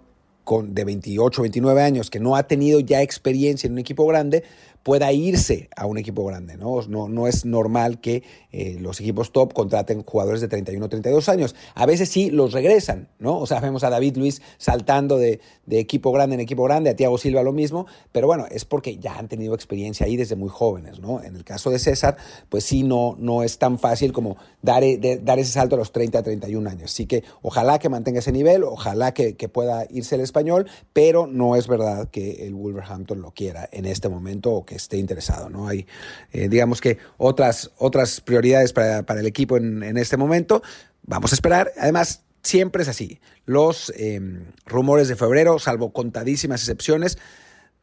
de 0.64 0.84
28, 0.84 1.42
29 1.42 1.82
años 1.82 2.10
que 2.10 2.20
no 2.20 2.36
ha 2.36 2.44
tenido 2.44 2.80
ya 2.80 3.02
experiencia 3.02 3.66
en 3.66 3.72
un 3.72 3.78
equipo 3.78 4.06
grande, 4.06 4.44
pueda 4.84 5.10
irse 5.12 5.70
a 5.74 5.86
un 5.86 5.98
equipo 5.98 6.24
grande. 6.24 6.56
No, 6.56 6.82
no, 6.86 7.08
no 7.08 7.26
es 7.26 7.44
normal 7.44 8.00
que 8.00 8.22
eh, 8.52 8.76
los 8.78 9.00
equipos 9.00 9.32
top 9.32 9.54
contraten 9.54 10.04
jugadores 10.04 10.42
de 10.42 10.48
31 10.48 10.84
o 10.84 10.88
32 10.88 11.28
años. 11.30 11.56
A 11.74 11.86
veces 11.86 12.10
sí 12.10 12.30
los 12.30 12.52
regresan, 12.52 13.08
¿no? 13.18 13.38
O 13.38 13.46
sea, 13.46 13.60
vemos 13.60 13.82
a 13.82 13.90
David 13.90 14.18
Luis 14.18 14.42
saltando 14.58 15.16
de, 15.16 15.40
equipo 15.70 16.12
grande 16.12 16.34
en 16.34 16.40
equipo 16.40 16.64
grande, 16.64 16.90
a 16.90 16.96
Thiago 16.96 17.16
Silva 17.16 17.42
lo 17.42 17.52
mismo, 17.52 17.86
pero 18.12 18.26
bueno, 18.26 18.46
es 18.50 18.66
porque 18.66 18.98
ya 18.98 19.16
han 19.16 19.26
tenido 19.26 19.54
experiencia 19.54 20.04
ahí 20.04 20.16
desde 20.16 20.36
muy 20.36 20.50
jóvenes, 20.50 21.00
¿no? 21.00 21.22
En 21.22 21.34
el 21.34 21.44
caso 21.44 21.70
de 21.70 21.78
César, 21.78 22.18
pues 22.50 22.64
sí, 22.64 22.82
no, 22.82 23.16
no 23.18 23.42
es 23.42 23.58
tan 23.58 23.78
fácil 23.78 24.12
como 24.12 24.36
dar, 24.60 24.84
e, 24.84 24.98
dar 25.22 25.38
ese 25.38 25.52
salto 25.52 25.76
a 25.76 25.78
los 25.78 25.92
30 25.92 26.18
a 26.18 26.22
31 26.22 26.68
años. 26.68 26.92
Así 26.92 27.06
que 27.06 27.24
ojalá 27.40 27.78
que 27.78 27.88
mantenga 27.88 28.18
ese 28.18 28.32
nivel, 28.32 28.62
ojalá 28.62 29.14
que, 29.14 29.34
que 29.34 29.48
pueda 29.48 29.86
irse 29.88 30.16
el 30.16 30.20
español, 30.34 30.68
pero 30.92 31.28
no 31.28 31.54
es 31.54 31.68
verdad 31.68 32.10
que 32.10 32.46
el 32.46 32.54
Wolverhampton 32.54 33.22
lo 33.22 33.30
quiera 33.30 33.68
en 33.70 33.86
este 33.86 34.08
momento 34.08 34.50
o 34.50 34.66
que 34.66 34.74
esté 34.74 34.96
interesado. 34.96 35.48
¿no? 35.48 35.68
Hay, 35.68 35.86
eh, 36.32 36.48
digamos 36.48 36.80
que, 36.80 36.98
otras, 37.16 37.70
otras 37.78 38.20
prioridades 38.20 38.72
para, 38.72 38.98
el 38.98 39.26
equipo 39.26 39.56
en, 39.56 39.96
este 39.96 40.16
momento. 40.16 40.62
Vamos 41.02 41.32
a 41.32 41.36
esperar. 41.36 41.70
Además, 41.78 42.24
siempre 42.42 42.82
es 42.82 42.88
así. 42.88 43.20
Los 43.46 43.92
em, 43.96 44.46
rumores 44.66 45.06
de 45.06 45.14
febrero, 45.14 45.60
salvo 45.60 45.92
contadísimas 45.92 46.62
excepciones, 46.62 47.16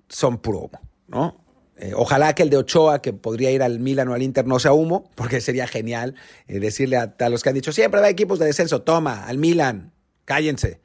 son 0.10 0.40
puro 0.40 0.60
humo. 0.60 0.82
¿no? 1.08 1.38
Eh, 1.78 1.94
ojalá 1.96 2.36
que 2.36 2.44
el 2.44 2.50
de 2.50 2.58
Ochoa, 2.58 3.02
que 3.02 3.14
podría 3.14 3.52
ir 3.52 3.64
al 3.64 3.80
Milan 3.80 4.10
o 4.10 4.14
al 4.14 4.22
Inter, 4.22 4.46
no 4.46 4.60
sea 4.60 4.74
humo, 4.74 5.10
porque 5.16 5.40
sería 5.40 5.68
genial 5.68 6.16
eh, 6.48 6.60
decirle 6.60 6.98
a, 6.98 7.16
a, 7.18 7.30
los 7.30 7.44
que 7.44 7.50
han 7.50 7.56
dicho 7.56 7.72
siempre 7.72 8.02
va 8.02 8.10
equipos 8.10 8.40
de 8.40 8.46
descenso, 8.46 8.82
toma, 8.82 9.24
al 9.26 9.38
Milan, 9.38 9.94
cállense. 10.26 10.82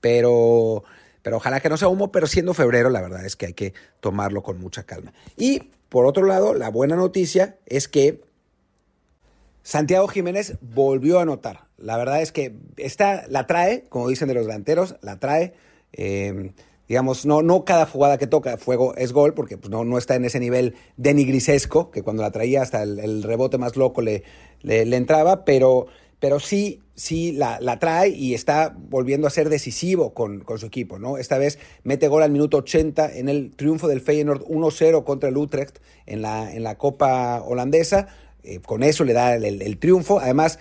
Pero 0.00 0.84
pero 1.28 1.36
ojalá 1.36 1.60
que 1.60 1.68
no 1.68 1.76
sea 1.76 1.88
humo, 1.88 2.10
pero 2.10 2.26
siendo 2.26 2.54
febrero, 2.54 2.88
la 2.88 3.02
verdad 3.02 3.22
es 3.22 3.36
que 3.36 3.44
hay 3.44 3.52
que 3.52 3.74
tomarlo 4.00 4.42
con 4.42 4.58
mucha 4.58 4.84
calma. 4.84 5.12
Y 5.36 5.60
por 5.90 6.06
otro 6.06 6.24
lado, 6.24 6.54
la 6.54 6.70
buena 6.70 6.96
noticia 6.96 7.58
es 7.66 7.86
que 7.86 8.22
Santiago 9.62 10.08
Jiménez 10.08 10.56
volvió 10.62 11.18
a 11.18 11.22
anotar. 11.24 11.66
La 11.76 11.98
verdad 11.98 12.22
es 12.22 12.32
que 12.32 12.56
esta 12.78 13.26
la 13.28 13.46
trae, 13.46 13.84
como 13.90 14.08
dicen 14.08 14.28
de 14.28 14.32
los 14.32 14.46
delanteros, 14.46 14.96
la 15.02 15.18
trae. 15.18 15.52
Eh, 15.92 16.52
digamos, 16.88 17.26
no, 17.26 17.42
no 17.42 17.66
cada 17.66 17.84
jugada 17.84 18.16
que 18.16 18.26
toca 18.26 18.56
fuego 18.56 18.94
es 18.96 19.12
gol, 19.12 19.34
porque 19.34 19.58
pues, 19.58 19.70
no, 19.70 19.84
no 19.84 19.98
está 19.98 20.14
en 20.14 20.24
ese 20.24 20.40
nivel 20.40 20.76
denigrisesco, 20.96 21.90
que 21.90 22.02
cuando 22.02 22.22
la 22.22 22.30
traía 22.30 22.62
hasta 22.62 22.82
el, 22.82 23.22
rebote 23.22 23.58
más 23.58 23.76
loco 23.76 24.00
le, 24.00 24.22
le, 24.62 24.96
entraba, 24.96 25.44
pero, 25.44 25.88
pero 26.20 26.40
sí, 26.40 26.80
sí 26.98 27.32
la, 27.32 27.58
la, 27.60 27.78
trae 27.78 28.10
y 28.10 28.34
está 28.34 28.76
volviendo 28.76 29.26
a 29.26 29.30
ser 29.30 29.48
decisivo 29.48 30.12
con, 30.12 30.40
con, 30.40 30.58
su 30.58 30.66
equipo, 30.66 30.98
¿no? 30.98 31.16
Esta 31.16 31.38
vez 31.38 31.58
mete 31.84 32.08
gol 32.08 32.22
al 32.22 32.30
minuto 32.30 32.58
80 32.58 33.16
en 33.16 33.28
el 33.28 33.54
triunfo 33.54 33.86
del 33.88 34.00
Feyenoord 34.00 34.42
1-0 34.44 35.04
contra 35.04 35.28
el 35.28 35.36
Utrecht 35.36 35.78
en 36.06 36.22
la, 36.22 36.52
en 36.52 36.64
la 36.64 36.76
Copa 36.76 37.40
holandesa, 37.42 38.08
eh, 38.42 38.60
con 38.60 38.82
eso 38.82 39.04
le 39.04 39.12
da 39.12 39.36
el, 39.36 39.62
el 39.62 39.78
triunfo, 39.78 40.20
además... 40.20 40.58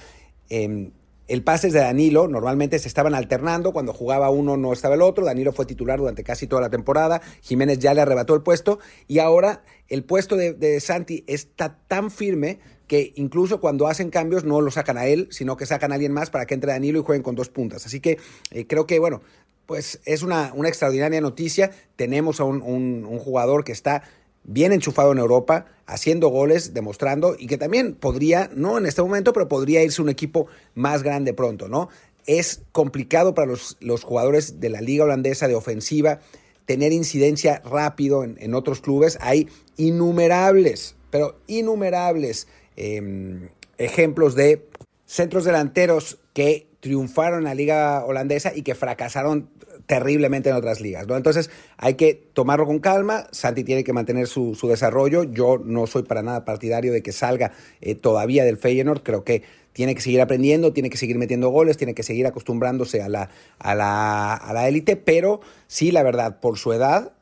Eh, 0.50 0.92
el 1.28 1.44
pase 1.44 1.70
de 1.70 1.80
Danilo, 1.80 2.28
normalmente 2.28 2.80
se 2.80 2.88
estaban 2.88 3.14
alternando, 3.14 3.74
cuando 3.74 3.94
jugaba 3.94 4.30
uno 4.30 4.56
no 4.56 4.72
estaba 4.72 4.96
el 4.96 5.02
otro, 5.02 5.26
Danilo 5.26 5.52
fue 5.52 5.66
titular 5.66 6.00
durante 6.00 6.24
casi 6.24 6.48
toda 6.48 6.62
la 6.62 6.70
temporada, 6.70 7.22
Jiménez 7.42 7.80
ya 7.80 7.94
le 7.94 8.02
arrebató 8.02 8.34
el 8.34 8.44
puesto. 8.44 8.80
Y 9.08 9.20
ahora 9.20 9.62
el 9.90 10.04
puesto 10.06 10.38
de, 10.38 10.80
Santi 10.80 11.26
está 11.28 11.80
tan 11.88 12.12
firme 12.12 12.60
que 12.88 13.14
incluso 13.16 13.60
cuando 13.60 13.88
hacen 13.88 14.10
cambios 14.10 14.44
no 14.44 14.62
lo 14.62 14.72
sacan 14.72 14.98
a 14.98 15.08
él, 15.08 15.28
sino 15.32 15.58
que 15.58 15.66
sacan 15.66 15.92
a 15.92 15.96
alguien 15.96 16.14
más 16.14 16.30
para 16.30 16.46
que 16.46 16.54
entre 16.54 16.72
Danilo 16.72 17.00
y 17.00 17.04
jueguen 17.04 17.24
con 17.24 17.36
dos 17.36 17.50
puntas. 17.50 17.86
Así 17.86 18.00
que 18.00 18.18
eh, 18.52 18.66
creo 18.66 18.88
que, 18.88 19.00
bueno, 19.00 19.22
pues 19.66 20.00
es 20.06 20.24
una, 20.24 20.52
una 20.54 20.70
extraordinaria 20.70 21.20
noticia. 21.22 21.72
Tenemos 21.96 22.40
a 22.40 22.46
un 22.46 23.20
jugador 23.20 23.64
que 23.64 23.74
está 23.74 24.04
bien 24.48 24.72
enchufado 24.72 25.12
en 25.12 25.20
Europa, 25.20 25.66
haciendo 25.86 26.30
goles, 26.30 26.74
demostrando 26.74 27.36
y 27.38 27.48
que 27.48 27.58
también 27.58 27.94
podría, 27.96 28.50
no 28.56 28.78
en 28.78 28.86
este 28.86 29.02
momento, 29.02 29.34
pero 29.34 29.48
podría 29.50 29.84
irse 29.84 30.02
un 30.02 30.10
equipo 30.10 30.48
más 30.74 31.04
grande 31.04 31.34
pronto, 31.34 31.68
¿no? 31.68 31.90
Es 32.26 32.62
complicado 32.72 33.34
para 33.34 33.48
los, 33.48 33.78
los 33.82 34.04
jugadores 34.04 34.60
de 34.60 34.70
la 34.70 34.82
liga 34.82 35.04
holandesa 35.04 35.48
de 35.48 35.56
ofensiva 35.56 36.20
tener 36.68 36.92
incidencia 36.92 37.62
rápido 37.64 38.24
en, 38.26 38.54
otros 38.54 38.82
clubes. 38.82 39.18
Hay 39.22 39.48
innumerables, 39.78 40.97
pero 41.10 41.40
innumerables 41.48 42.48
em, 42.76 43.50
ejemplos 43.78 44.36
de 44.36 44.68
centros 45.06 45.46
delanteros 45.46 46.20
que 46.34 46.68
triunfaron 46.80 47.40
en 47.40 47.46
la 47.46 47.56
liga 47.56 48.06
holandesa 48.06 48.54
y 48.56 48.62
que 48.62 48.76
fracasaron 48.76 49.50
terriblemente 49.88 50.50
en 50.50 50.56
otras 50.56 50.82
ligas. 50.82 51.08
Entonces 51.10 51.50
hay 51.78 51.96
que 51.96 52.14
tomarlo 52.34 52.66
con 52.66 52.80
calma, 52.80 53.28
Santi 53.32 53.64
tiene 53.64 53.84
que 53.84 53.94
mantener 53.94 54.28
su, 54.28 54.56
desarrollo, 54.70 55.24
yo 55.24 55.58
no 55.64 55.88
soy 55.88 56.04
para 56.04 56.22
nada 56.22 56.46
partidario 56.46 56.92
de 56.92 57.02
que 57.02 57.14
salga 57.14 57.54
eh, 57.82 57.96
todavía 57.96 58.44
del 58.44 58.58
Feyenoord, 58.58 59.02
creo 59.02 59.24
que 59.24 59.44
tiene 59.72 59.96
que 59.96 60.02
seguir 60.02 60.22
aprendiendo, 60.22 60.74
tiene 60.74 60.90
que 60.90 60.98
seguir 60.98 61.18
metiendo 61.18 61.50
goles, 61.50 61.78
tiene 61.78 61.94
que 61.94 62.04
seguir 62.04 62.28
acostumbrándose 62.28 63.02
a 63.02 63.10
la, 63.10 63.30
a 63.60 63.76
la, 63.76 64.34
a 64.34 64.52
la 64.52 64.68
élite, 64.68 64.98
pero 64.98 65.40
sí, 65.68 65.92
la 65.92 66.04
verdad, 66.04 66.40
por 66.40 66.58
su 66.58 66.74
edad, 66.74 67.14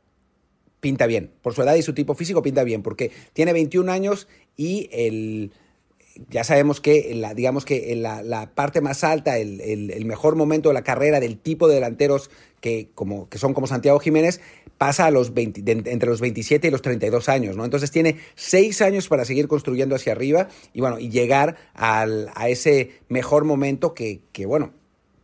pinta 0.80 1.08
bien, 1.08 1.32
por 1.42 1.54
su 1.54 1.62
edad 1.62 1.76
y 1.76 1.82
su 1.82 1.94
tipo 1.94 2.14
físico 2.16 2.42
pinta 2.42 2.64
bien, 2.64 2.84
porque 2.84 3.12
tiene 3.34 3.54
21 3.54 3.92
años 3.92 4.28
y 4.56 4.90
el 4.92 5.52
ya 6.30 6.44
sabemos 6.44 6.80
que 6.80 7.14
la, 7.16 7.34
digamos 7.34 7.66
que 7.66 7.92
en 7.92 8.02
la, 8.02 8.52
parte 8.56 8.82
más 8.82 9.04
alta, 9.04 9.38
el, 9.38 10.06
mejor 10.06 10.36
momento 10.36 10.70
de 10.70 10.74
la 10.74 10.84
carrera 10.84 11.20
del 11.20 11.38
tipo 11.38 11.68
de 11.68 11.76
delanteros 11.76 12.30
que, 12.62 12.90
como, 12.96 13.28
que 13.30 13.38
son 13.38 13.54
como 13.54 13.68
Santiago 13.68 14.00
Jiménez, 14.00 14.40
pasa 14.78 15.06
a 15.06 15.12
los 15.12 15.32
entre 15.36 16.10
los 16.10 16.22
27 16.22 16.68
y 16.68 16.72
los 16.72 16.82
32 16.82 17.30
años, 17.30 17.58
¿no? 17.58 17.66
Entonces 17.66 17.92
tiene 17.92 18.18
seis 18.36 18.82
años 18.82 19.08
para 19.08 19.26
seguir 19.26 19.48
construyendo 19.48 19.96
hacia 19.96 20.14
arriba 20.14 20.48
y 20.74 20.82
bueno, 20.82 21.00
y 21.00 21.10
llegar 21.10 21.58
al, 21.74 22.32
a 22.36 22.50
ese 22.50 22.92
mejor 23.10 23.44
momento 23.44 23.94
que, 23.94 24.22
que, 24.32 24.46
bueno, 24.46 24.74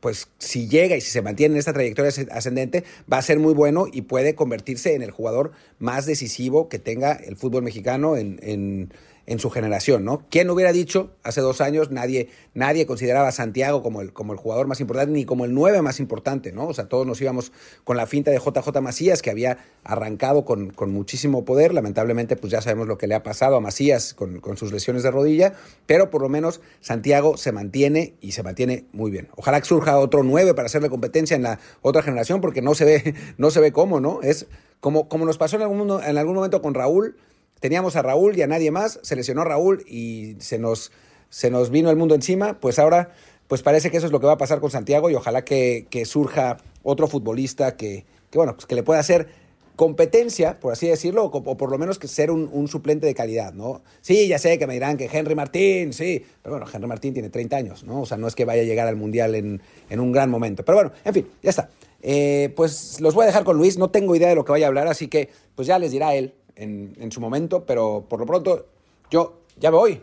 pues 0.02 0.28
si 0.40 0.68
llega 0.68 0.98
y 0.98 1.02
si 1.02 1.12
se 1.12 1.22
mantiene 1.22 1.54
en 1.56 1.60
esta 1.60 1.72
trayectoria 1.72 2.12
ascendente, 2.32 2.84
va 3.12 3.18
a 3.18 3.22
ser 3.22 3.40
muy 3.40 3.54
bueno 3.54 3.86
y 3.92 4.02
puede 4.02 4.36
convertirse 4.36 4.94
en 4.94 5.04
el 5.04 5.12
jugador 5.12 5.52
más 5.80 6.06
decisivo 6.06 6.68
que 6.68 6.80
tenga 6.80 7.14
el 7.14 7.38
fútbol 7.38 7.64
mexicano 7.64 8.18
en 8.18 8.40
en 8.42 8.92
su 9.40 9.50
generación, 9.50 10.04
¿no? 10.04 10.24
¿Quién 10.30 10.50
hubiera 10.50 10.72
dicho 10.72 11.12
hace 11.24 11.42
dos 11.42 11.62
años? 11.62 11.92
Nadie, 11.92 12.30
nadie 12.54 12.86
consideraba 12.86 13.28
a 13.28 13.32
Santiago 13.32 13.84
como 13.84 14.02
el, 14.02 14.14
como 14.14 14.34
el 14.34 14.40
jugador 14.40 14.68
más 14.68 14.80
importante 14.82 15.12
ni 15.14 15.26
como 15.26 15.46
el 15.46 15.54
nueve 15.54 15.82
más 15.82 16.00
importante, 16.00 16.52
¿no? 16.52 16.68
O 16.68 16.74
sea, 16.74 16.90
todos 16.90 17.06
nos 17.06 17.22
íbamos 17.22 17.52
con 17.84 17.98
la 17.98 18.08
finta 18.08 18.32
de 18.32 18.40
JJ 18.40 18.82
Macías, 18.82 19.22
que 19.22 19.30
había 19.30 19.60
arrancado 19.84 20.46
con, 20.46 20.72
con 20.72 20.92
muchísimo 20.92 21.46
poder. 21.46 21.74
Lamentablemente, 21.74 22.36
pues 22.36 22.52
ya 22.52 22.62
sabemos 22.62 22.88
lo 22.88 22.98
que 22.98 23.08
le 23.08 23.16
ha 23.16 23.24
pasado 23.24 23.56
a 23.56 23.60
Macías 23.60 24.14
con, 24.14 24.40
con, 24.40 24.58
sus 24.58 24.72
lesiones 24.72 25.04
de 25.04 25.12
rodilla, 25.12 25.54
pero 25.86 26.10
por 26.10 26.22
lo 26.22 26.30
menos 26.30 26.62
Santiago 26.82 27.38
se 27.38 27.52
mantiene 27.52 28.16
y 28.22 28.32
se 28.32 28.44
mantiene 28.44 28.86
muy 28.92 29.12
bien. 29.12 29.30
Ojalá 29.36 29.60
que 29.60 29.68
surja 29.68 29.98
otro 29.98 30.24
nueve 30.24 30.54
para 30.54 30.66
hacerle 30.66 30.90
competencia 30.90 31.36
en 31.36 31.44
la 31.44 31.60
otra 31.82 32.02
generación, 32.02 32.42
porque 32.42 32.62
no 32.62 32.76
se 32.76 32.86
ve, 32.86 33.16
no 33.38 33.52
se 33.52 33.60
ve 33.60 33.72
cómo, 33.72 34.00
¿no? 34.00 34.22
Es 34.22 34.48
como, 34.80 35.08
como 35.08 35.26
nos 35.26 35.38
pasó 35.38 35.58
en 35.58 35.62
algún, 35.62 36.02
en 36.04 36.18
algún 36.18 36.36
momento 36.36 36.62
con 36.62 36.74
Raúl 36.74 37.16
teníamos 37.62 37.96
a 37.96 38.02
Raúl 38.02 38.38
y 38.38 38.42
a 38.42 38.48
nadie 38.48 38.72
más, 38.72 39.00
se 39.02 39.16
lesionó 39.16 39.46
Raúl 39.46 39.86
y 39.88 40.36
se 40.40 40.60
nos, 40.60 40.92
se 41.30 41.50
nos 41.50 41.70
vino 41.70 41.90
el 41.90 41.96
mundo 41.96 42.16
encima, 42.16 42.60
pues 42.60 42.78
ahora 42.78 43.12
pues 43.52 43.64
parece 43.64 43.92
que 43.92 43.98
eso 43.98 44.06
es 44.06 44.14
lo 44.14 44.22
que 44.22 44.28
va 44.28 44.34
a 44.34 44.38
pasar 44.38 44.62
con 44.62 44.72
Santiago 44.72 45.10
y 45.10 45.16
ojalá 45.16 45.44
que, 45.44 45.86
surja 46.06 46.56
otro 46.84 47.10
futbolista 47.10 47.76
que, 47.76 48.06
bueno, 48.34 48.56
pues 48.56 48.66
que 48.66 48.76
le 48.76 48.84
pueda 48.84 49.02
hacer 49.02 49.28
competencia, 49.76 50.58
por 50.58 50.72
así 50.72 50.88
decirlo, 50.88 51.26
o, 51.26 51.58
por 51.58 51.70
lo 51.70 51.78
menos 51.78 52.00
que 52.00 52.08
ser 52.08 52.32
un, 52.32 52.68
suplente 52.70 53.08
de 53.08 53.14
calidad, 53.14 53.52
¿no? 53.52 53.82
Sí, 54.00 54.30
ya 54.30 54.40
sé 54.40 54.58
que 54.58 54.68
me 54.68 54.74
dirán 54.76 54.96
que 54.96 55.10
Henry 55.12 55.36
Martín, 55.36 55.92
sí, 55.92 56.24
pero 56.42 56.56
bueno, 56.56 56.72
Henry 56.74 56.88
Martín 56.88 57.14
tiene 57.14 57.30
30 57.30 57.58
años, 57.58 57.84
¿no? 57.84 58.04
O 58.04 58.06
sea, 58.06 58.16
no 58.16 58.26
es 58.30 58.36
que 58.36 58.46
vaya 58.46 58.62
a 58.62 58.66
llegar 58.66 58.88
al 58.88 58.96
Mundial 58.96 59.36
en, 59.36 59.60
un 60.00 60.12
gran 60.14 60.30
momento. 60.30 60.64
Pero 60.64 60.78
bueno, 60.78 60.94
en 61.04 61.14
fin, 61.14 61.28
ya 61.44 61.50
está. 61.50 61.70
Eh, 62.02 62.54
pues 62.56 63.02
los 63.02 63.14
voy 63.14 63.24
a 63.24 63.28
dejar 63.28 63.44
con 63.44 63.58
Luis, 63.58 63.78
no 63.78 63.90
tengo 63.92 64.16
idea 64.16 64.30
de 64.30 64.36
lo 64.36 64.46
que 64.46 64.54
vaya 64.54 64.68
a 64.68 64.70
hablar, 64.70 64.88
así 64.88 65.10
que 65.10 65.28
pues 65.56 65.68
ya 65.68 65.78
les 65.78 65.92
dirá 65.92 66.16
él 66.16 66.36
en, 66.62 67.12
su 67.12 67.20
momento, 67.20 67.66
pero 67.66 68.06
por 68.08 68.20
lo 68.20 68.26
pronto 68.26 68.68
yo 69.10 69.42
ya 69.58 69.72
me 69.72 69.78
voy. 69.78 70.02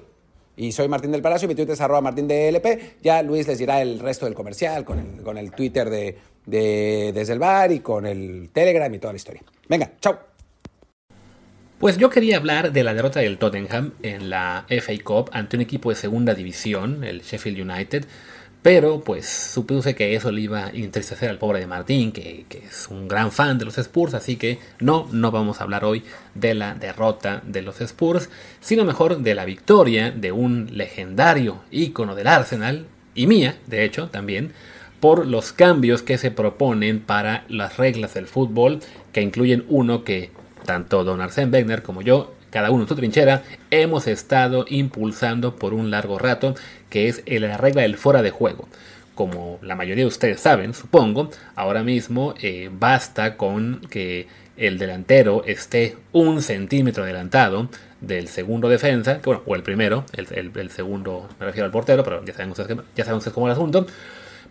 Y 0.56 0.72
soy 0.72 0.88
Martín 0.88 1.12
del 1.12 1.22
Palacio, 1.22 1.46
mi 1.46 1.54
Twitter 1.54 1.74
es 1.74 1.80
arroba 1.80 2.00
Martín 2.00 2.28
LP. 2.28 2.96
Ya 3.02 3.22
Luis 3.22 3.46
les 3.46 3.58
dirá 3.58 3.80
el 3.80 4.00
resto 4.00 4.26
del 4.26 4.34
comercial 4.34 4.84
con 4.84 4.98
el, 4.98 5.22
con 5.22 5.38
el 5.38 5.52
Twitter 5.52 5.88
de, 5.88 6.18
de 6.46 7.12
Desde 7.14 7.32
el 7.32 7.38
Bar 7.38 7.70
y 7.70 7.80
con 7.80 8.06
el 8.06 8.50
Telegram 8.52 8.92
y 8.92 8.98
toda 8.98 9.12
la 9.12 9.18
historia. 9.18 9.42
Venga, 9.68 9.92
chao. 10.00 10.18
Pues 11.78 11.96
yo 11.96 12.10
quería 12.10 12.38
hablar 12.38 12.72
de 12.72 12.82
la 12.82 12.92
derrota 12.92 13.20
del 13.20 13.38
Tottenham 13.38 13.92
en 14.02 14.30
la 14.30 14.66
FA 14.68 14.92
Cup 15.04 15.30
ante 15.32 15.54
un 15.54 15.62
equipo 15.62 15.90
de 15.90 15.94
segunda 15.94 16.34
división, 16.34 17.04
el 17.04 17.22
Sheffield 17.22 17.70
United, 17.70 18.04
pero 18.62 19.00
pues 19.00 19.26
supuse 19.26 19.94
que 19.94 20.14
eso 20.14 20.32
le 20.32 20.40
iba 20.40 20.66
a 20.66 20.70
entristecer 20.70 21.30
al 21.30 21.38
pobre 21.38 21.60
de 21.60 21.66
Martín, 21.66 22.12
que, 22.12 22.46
es 22.50 22.88
un 22.90 23.08
gran 23.08 23.30
fan 23.30 23.58
de 23.58 23.64
los 23.64 23.78
Spurs, 23.78 24.14
así 24.14 24.36
que 24.36 24.58
no, 24.80 25.08
no 25.12 25.30
vamos 25.30 25.60
a 25.60 25.64
hablar 25.64 25.84
hoy 25.84 26.02
de 26.34 26.54
la 26.54 26.74
derrota 26.74 27.42
de 27.46 27.62
los 27.62 27.80
Spurs, 27.80 28.28
sino 28.60 28.84
mejor 28.84 29.18
de 29.18 29.34
la 29.34 29.44
victoria 29.44 30.10
de 30.10 30.32
un 30.32 30.70
legendario 30.72 31.60
ícono 31.70 32.14
del 32.14 32.26
Arsenal, 32.26 32.86
y 33.14 33.26
mía, 33.26 33.56
de 33.66 33.84
hecho, 33.84 34.08
también, 34.08 34.52
por 35.00 35.26
los 35.26 35.52
cambios 35.52 36.02
que 36.02 36.18
se 36.18 36.30
proponen 36.30 37.00
para 37.00 37.44
las 37.48 37.76
reglas 37.76 38.14
del 38.14 38.26
fútbol, 38.26 38.80
que 39.12 39.22
incluyen 39.22 39.64
uno 39.68 40.04
que 40.04 40.30
tanto 40.64 41.02
Don 41.04 41.20
Arsène 41.20 41.52
Wenger 41.52 41.82
como 41.82 42.02
yo 42.02 42.34
cada 42.50 42.70
uno 42.70 42.82
en 42.82 42.88
su 42.88 42.94
trinchera, 42.94 43.42
hemos 43.70 44.06
estado 44.06 44.64
impulsando 44.68 45.56
por 45.56 45.74
un 45.74 45.90
largo 45.90 46.18
rato, 46.18 46.54
que 46.90 47.08
es 47.08 47.22
la 47.26 47.56
regla 47.56 47.82
del 47.82 47.96
fuera 47.96 48.22
de 48.22 48.30
juego. 48.30 48.68
Como 49.14 49.58
la 49.62 49.74
mayoría 49.74 50.04
de 50.04 50.08
ustedes 50.08 50.40
saben, 50.40 50.74
supongo, 50.74 51.30
ahora 51.56 51.82
mismo 51.82 52.34
eh, 52.40 52.70
basta 52.72 53.36
con 53.36 53.80
que 53.90 54.28
el 54.56 54.78
delantero 54.78 55.44
esté 55.44 55.96
un 56.12 56.42
centímetro 56.42 57.04
adelantado 57.04 57.68
del 58.00 58.28
segundo 58.28 58.68
defensa, 58.68 59.20
o 59.24 59.54
el 59.54 59.62
primero, 59.62 60.04
el, 60.12 60.70
segundo, 60.70 61.28
me 61.40 61.46
refiero 61.46 61.66
al 61.66 61.72
portero, 61.72 62.04
pero 62.04 62.24
ya 62.24 62.32
saben 62.32 62.50
ustedes, 62.50 62.76
ya 62.96 63.04
saben 63.04 63.18
ustedes 63.18 63.34
cómo 63.34 63.48
es 63.48 63.52
el 63.52 63.60
asunto, 63.60 63.86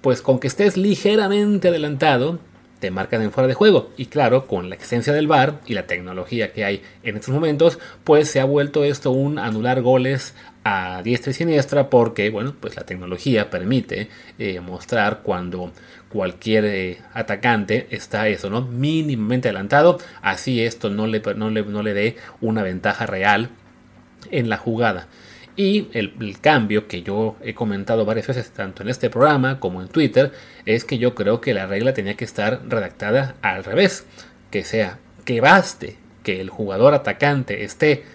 pues 0.02 0.22
con 0.22 0.40
que 0.40 0.48
estés 0.48 0.78
ligeramente 0.78 1.70
adelantado, 1.70 2.40
te 2.80 2.92
marcan 2.92 3.22
en 3.22 3.32
fuera 3.32 3.48
de 3.48 3.54
juego. 3.54 3.92
Y 3.98 4.08
claro, 4.08 4.48
con 4.48 4.70
la 4.70 4.76
existencia 4.76 5.14
del 5.14 5.28
VAR 5.28 5.60
y 5.66 5.74
la 5.74 5.88
tecnología 5.88 6.54
que 6.54 6.66
hay 6.66 6.82
en 7.04 7.16
estos 7.16 7.34
momentos, 7.34 7.80
pues 8.04 8.30
se 8.30 8.40
ha 8.40 8.46
vuelto 8.46 8.84
esto 8.84 9.12
un 9.12 9.40
anular 9.40 9.82
goles 9.82 10.34
a 10.64 11.02
diestra 11.02 11.32
y 11.32 11.34
siniestra 11.34 11.90
porque, 11.90 12.30
bueno, 12.30 12.54
pues 12.60 12.76
la 12.76 12.84
tecnología 12.84 13.50
permite 13.50 14.10
eh, 14.38 14.60
mostrar 14.60 15.22
cuando 15.24 15.72
cualquier 16.10 16.66
eh, 16.66 16.98
atacante 17.14 17.88
está 17.92 18.28
eso, 18.28 18.50
¿no? 18.50 18.62
Mínimamente 18.62 19.50
adelantado, 19.50 20.00
así 20.22 20.62
esto 20.62 20.90
no 20.90 21.08
le, 21.08 21.22
no 21.36 21.50
le, 21.50 21.64
no 21.64 21.84
le 21.84 21.94
dé 21.94 22.18
una 22.42 22.64
ventaja 22.64 23.06
real 23.06 23.50
en 24.32 24.50
la 24.50 24.58
jugada. 24.58 25.08
Y 25.58 25.88
el, 25.94 26.38
cambio 26.40 26.88
que 26.88 27.02
yo 27.02 27.36
he 27.42 27.56
comentado 27.56 28.06
varias 28.06 28.28
veces, 28.28 28.52
tanto 28.52 28.84
en 28.84 28.90
este 28.90 29.10
programa 29.10 29.60
como 29.60 29.82
en 29.82 29.88
Twitter, 29.88 30.32
es 30.66 30.86
que 30.86 31.00
yo 31.00 31.16
creo 31.16 31.42
que 31.42 31.56
la 31.56 31.66
regla 31.66 31.96
tenía 31.96 32.16
que 32.16 32.26
estar 32.26 32.62
redactada 32.70 33.36
al 33.42 33.64
revés. 33.64 34.06
Que 34.52 34.64
sea 34.64 35.00
que 35.26 35.42
baste 35.42 35.98
que 36.24 36.40
el 36.40 36.52
jugador 36.52 36.94
atacante 36.94 37.64
esté 37.64 38.06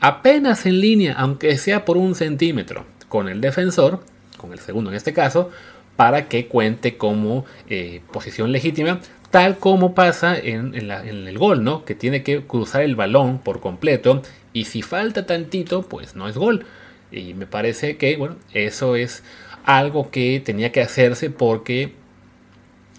apenas 0.00 0.64
en 0.64 0.80
línea, 0.80 1.12
aunque 1.18 1.58
sea 1.58 1.84
por 1.84 1.98
un 1.98 2.14
centímetro, 2.14 2.86
con 3.08 3.28
el 3.28 3.42
defensor, 3.42 4.02
con 4.38 4.52
el 4.52 4.58
segundo 4.58 4.88
en 4.88 4.96
este 4.96 5.12
caso, 5.12 5.50
para 5.96 6.28
que 6.28 6.48
cuente 6.48 6.96
como 6.96 7.44
eh, 7.68 8.00
posición 8.10 8.52
legítima 8.52 9.00
tal 9.30 9.58
como 9.58 9.94
pasa 9.94 10.36
en, 10.36 10.74
el 10.74 11.38
gol, 11.38 11.62
¿no? 11.62 11.84
Que 11.84 11.94
tiene 11.94 12.22
que 12.22 12.42
cruzar 12.42 12.82
el 12.82 12.96
balón 12.96 13.38
por 13.38 13.60
completo 13.60 14.22
y 14.52 14.64
si 14.64 14.82
falta 14.82 15.26
tantito, 15.26 15.82
pues 15.82 16.16
no 16.16 16.28
es 16.28 16.36
gol. 16.36 16.66
Y 17.12 17.34
me 17.34 17.46
parece 17.46 17.96
que, 17.96 18.16
bueno, 18.16 18.36
eso 18.52 18.96
es 18.96 19.22
algo 19.64 20.10
que 20.10 20.40
tenía 20.44 20.72
que 20.72 20.80
hacerse 20.80 21.30
porque 21.30 21.94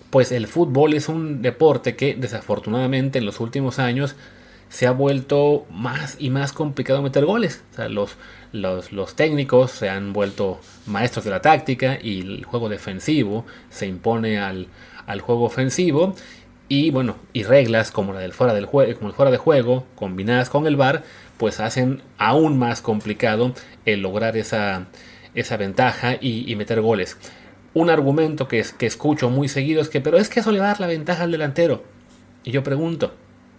pues 0.09 0.31
el 0.31 0.47
fútbol 0.47 0.93
es 0.93 1.07
un 1.07 1.41
deporte 1.41 1.95
que 1.95 2.15
desafortunadamente 2.15 3.19
en 3.19 3.25
los 3.25 3.39
últimos 3.39 3.79
años 3.79 4.15
se 4.67 4.87
ha 4.87 4.91
vuelto 4.91 5.65
más 5.69 6.17
y 6.19 6.29
más 6.29 6.53
complicado 6.53 7.01
meter 7.01 7.25
goles. 7.25 7.63
O 7.71 7.75
sea, 7.75 7.89
los, 7.89 8.17
los, 8.51 9.15
técnicos 9.15 9.71
se 9.71 9.89
han 9.89 10.13
vuelto 10.13 10.59
maestros 10.85 11.25
de 11.25 11.31
la 11.31 11.41
táctica 11.41 11.97
y 12.01 12.21
el 12.21 12.45
juego 12.45 12.69
defensivo 12.69 13.45
se 13.69 13.87
impone 13.87 14.39
al, 14.39 14.67
al 15.07 15.21
juego 15.21 15.45
ofensivo. 15.45 16.15
Y 16.73 16.89
bueno, 16.89 17.17
y 17.33 17.43
reglas 17.43 17.91
como 17.91 18.13
la 18.13 18.21
del 18.21 18.31
fuera 18.31 18.53
del 18.53 18.65
juego, 18.65 18.95
como 18.95 19.09
el 19.09 19.13
fuera 19.13 19.29
de 19.29 19.35
juego, 19.35 19.85
combinadas 19.95 20.49
con 20.49 20.67
el 20.67 20.77
VAR, 20.77 21.03
pues 21.37 21.59
hacen 21.59 22.01
aún 22.17 22.57
más 22.57 22.81
complicado 22.81 23.53
el 23.85 23.99
lograr 23.99 24.37
esa, 24.37 24.87
esa 25.35 25.57
ventaja 25.57 26.15
y, 26.21 26.55
meter 26.55 26.79
goles. 26.79 27.17
Un 27.73 27.89
argumento 27.89 28.47
que, 28.47 28.63
que 28.77 28.85
escucho 28.85 29.29
muy 29.29 29.49
seguido 29.49 29.81
es 29.81 29.89
que, 29.89 29.99
pero 29.99 30.17
es 30.17 30.29
que 30.29 30.39
eso 30.39 30.53
le 30.53 30.59
va 30.59 30.67
a 30.67 30.67
dar 30.69 30.79
la 30.79 30.87
ventaja 30.87 31.23
al 31.23 31.31
delantero. 31.31 31.83
Y 32.45 32.51
yo 32.51 32.63
pregunto, 32.63 33.15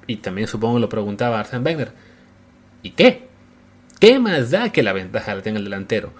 y 0.06 0.16
también 0.16 0.48
supongo 0.48 0.78
lo 0.78 0.88
preguntaba 0.88 1.38
Arsene 1.38 1.64
Wenger, 1.64 1.92
¿y 2.82 2.92
qué? 2.92 3.28
¿Qué 4.00 4.18
más 4.20 4.52
da 4.52 4.72
que 4.72 4.82
la 4.82 4.94
ventaja 4.94 5.34
la 5.34 5.42
tenga 5.42 5.58
el 5.58 5.64
delantero? 5.64 6.14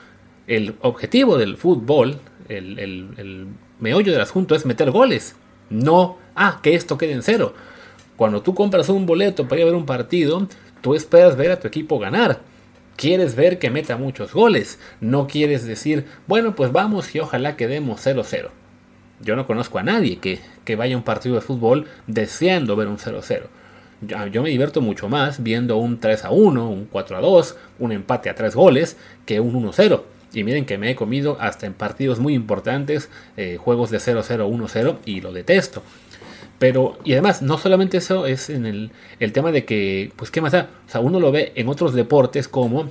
El 0.46 0.74
objetivo 0.82 1.38
del 1.38 1.56
fútbol, 1.56 2.20
el, 2.50 2.78
el 2.78 3.46
meollo 3.80 4.12
del 4.12 4.20
asunto 4.20 4.54
es 4.54 4.66
meter 4.66 4.90
goles. 4.90 5.36
No, 5.70 6.18
ah, 6.34 6.60
que 6.62 6.74
esto 6.74 6.98
quede 6.98 7.12
en 7.12 7.22
cero. 7.22 7.54
Cuando 8.16 8.42
tú 8.42 8.54
compras 8.54 8.88
un 8.88 9.06
boleto 9.06 9.48
para 9.48 9.60
ir 9.60 9.62
a 9.62 9.70
ver 9.70 9.74
un 9.74 9.86
partido, 9.86 10.46
tú 10.80 10.94
esperas 10.94 11.36
ver 11.36 11.50
a 11.50 11.60
tu 11.60 11.68
equipo 11.68 11.98
ganar. 11.98 12.40
Quieres 12.96 13.34
ver 13.34 13.58
que 13.58 13.70
meta 13.70 13.96
muchos 13.96 14.32
goles. 14.32 14.78
No 15.00 15.26
quieres 15.26 15.64
decir, 15.64 16.06
bueno, 16.26 16.54
pues 16.54 16.72
vamos 16.72 17.14
y 17.14 17.20
ojalá 17.20 17.56
quedemos 17.56 18.06
0-0. 18.06 18.50
Yo 19.20 19.36
no 19.36 19.46
conozco 19.46 19.78
a 19.78 19.82
nadie 19.82 20.18
que, 20.18 20.40
que 20.64 20.76
vaya 20.76 20.94
a 20.94 20.98
un 20.98 21.04
partido 21.04 21.34
de 21.36 21.40
fútbol 21.40 21.86
deseando 22.06 22.76
ver 22.76 22.88
un 22.88 22.98
0-0. 22.98 23.42
Yo, 24.32 24.42
me 24.42 24.50
divierto 24.50 24.80
mucho 24.80 25.08
más 25.08 25.44
viendo 25.44 25.76
un 25.76 26.00
3 26.00 26.24
1, 26.28 26.68
un 26.68 26.86
4 26.86 27.20
2, 27.20 27.56
un 27.78 27.92
empate 27.92 28.30
a 28.30 28.34
3 28.34 28.54
goles 28.54 28.96
que 29.24 29.38
un 29.38 29.54
1 29.54 29.72
0. 29.72 30.04
Y 30.32 30.42
miren 30.42 30.64
que 30.64 30.76
me 30.76 30.90
he 30.90 30.96
comido 30.96 31.36
hasta 31.40 31.66
en 31.66 31.74
partidos 31.74 32.18
muy 32.18 32.34
importantes 32.34 33.10
eh, 33.36 33.58
juegos 33.60 33.90
de 33.90 33.98
0-0, 33.98 34.48
1-0 34.48 34.96
y 35.04 35.20
lo 35.20 35.32
detesto. 35.32 35.84
Pero, 36.62 36.96
y 37.02 37.10
además, 37.14 37.42
no 37.42 37.58
solamente 37.58 37.96
eso 37.96 38.24
es 38.24 38.48
en 38.48 38.66
el, 38.66 38.92
el 39.18 39.32
tema 39.32 39.50
de 39.50 39.64
que, 39.64 40.12
pues, 40.14 40.30
¿qué 40.30 40.40
más 40.40 40.52
da? 40.52 40.70
O 40.86 40.88
sea, 40.92 41.00
uno 41.00 41.18
lo 41.18 41.32
ve 41.32 41.50
en 41.56 41.68
otros 41.68 41.92
deportes 41.92 42.46
como 42.46 42.88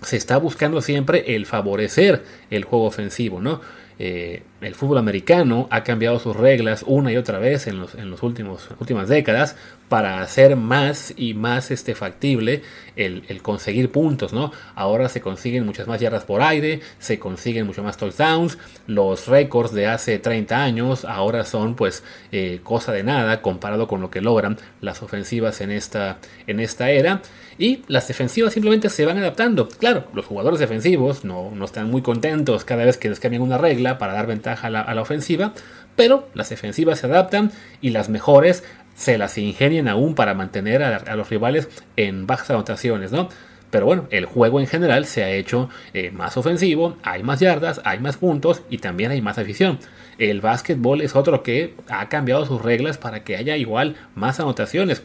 se 0.00 0.16
está 0.16 0.38
buscando 0.38 0.80
siempre 0.80 1.36
el 1.36 1.44
favorecer 1.44 2.24
el 2.48 2.64
juego 2.64 2.86
ofensivo, 2.86 3.42
¿no? 3.42 3.60
Eh, 3.98 4.42
el 4.64 4.74
fútbol 4.74 4.98
americano 4.98 5.68
ha 5.70 5.84
cambiado 5.84 6.18
sus 6.18 6.36
reglas 6.36 6.84
una 6.86 7.12
y 7.12 7.16
otra 7.16 7.38
vez 7.38 7.66
en 7.66 7.78
los, 7.78 7.94
en 7.94 8.10
los 8.10 8.22
últimos 8.22 8.68
últimas 8.80 9.08
décadas 9.08 9.56
para 9.88 10.22
hacer 10.22 10.56
más 10.56 11.12
y 11.16 11.34
más 11.34 11.70
este, 11.70 11.94
factible 11.94 12.62
el, 12.96 13.22
conseguir 13.42 13.90
puntos, 13.90 14.32
¿no? 14.32 14.52
Ahora 14.74 15.08
se 15.08 15.20
consiguen 15.20 15.66
muchas 15.66 15.86
más 15.86 16.00
yardas 16.00 16.24
por 16.24 16.42
aire, 16.42 16.80
se 16.98 17.18
consiguen 17.18 17.66
mucho 17.66 17.82
más 17.82 17.96
touchdowns, 17.96 18.58
los 18.86 19.28
récords 19.28 19.72
de 19.72 19.86
hace 19.86 20.18
30 20.18 20.62
años 20.62 21.04
ahora 21.04 21.44
son 21.44 21.74
pues 21.74 22.02
eh, 22.32 22.60
cosa 22.62 22.92
de 22.92 23.02
nada 23.02 23.42
comparado 23.42 23.86
con 23.86 24.00
lo 24.00 24.10
que 24.10 24.20
logran 24.20 24.56
las 24.80 25.02
ofensivas 25.02 25.60
en 25.60 25.70
esta, 25.70 26.18
en 26.46 26.60
esta 26.60 26.90
era 26.90 27.20
y 27.58 27.82
las 27.88 28.08
defensivas 28.08 28.52
simplemente 28.52 28.88
se 28.88 29.06
van 29.06 29.18
adaptando. 29.18 29.68
Claro, 29.68 30.06
los 30.12 30.26
jugadores 30.26 30.58
defensivos 30.58 31.24
no, 31.24 31.50
no 31.54 31.64
están 31.64 31.90
muy 31.90 32.02
contentos 32.02 32.64
cada 32.64 32.84
vez 32.84 32.96
que 32.96 33.08
les 33.08 33.20
cambian 33.20 33.42
una 33.42 33.58
regla 33.58 33.98
para 33.98 34.12
dar 34.12 34.26
ventaja 34.26 34.53
a 34.62 34.70
la, 34.70 35.02
ofensiva, 35.02 35.52
pero 35.96 36.28
las 36.34 36.50
defensivas 36.50 36.98
se 36.98 37.06
adaptan 37.06 37.50
y 37.80 37.90
las 37.90 38.08
mejores 38.08 38.64
se 38.94 39.18
las 39.18 39.38
ingenian 39.38 39.88
aún 39.88 40.14
para 40.14 40.34
mantener 40.34 40.82
a, 40.82 41.16
los 41.16 41.30
rivales 41.30 41.68
en 41.96 42.26
bajas 42.26 42.50
anotaciones, 42.50 43.10
¿no? 43.10 43.28
Pero 43.70 43.86
bueno, 43.86 44.06
el 44.10 44.26
juego 44.26 44.60
en 44.60 44.68
general 44.68 45.04
se 45.04 45.24
ha 45.24 45.30
hecho 45.30 45.68
eh, 45.94 46.12
más 46.12 46.36
ofensivo, 46.36 46.96
hay 47.02 47.24
más 47.24 47.40
yardas, 47.40 47.80
hay 47.84 47.98
más 47.98 48.16
puntos 48.16 48.62
y 48.70 48.78
también 48.78 49.10
hay 49.10 49.20
más 49.20 49.36
afición. 49.36 49.80
El 50.16 50.40
básquetbol 50.40 51.00
es 51.00 51.16
otro 51.16 51.42
que 51.42 51.74
ha 51.88 52.08
cambiado 52.08 52.46
sus 52.46 52.62
reglas 52.62 52.98
para 52.98 53.24
que 53.24 53.36
haya 53.36 53.56
igual 53.56 53.96
más 54.14 54.38
anotaciones 54.38 55.02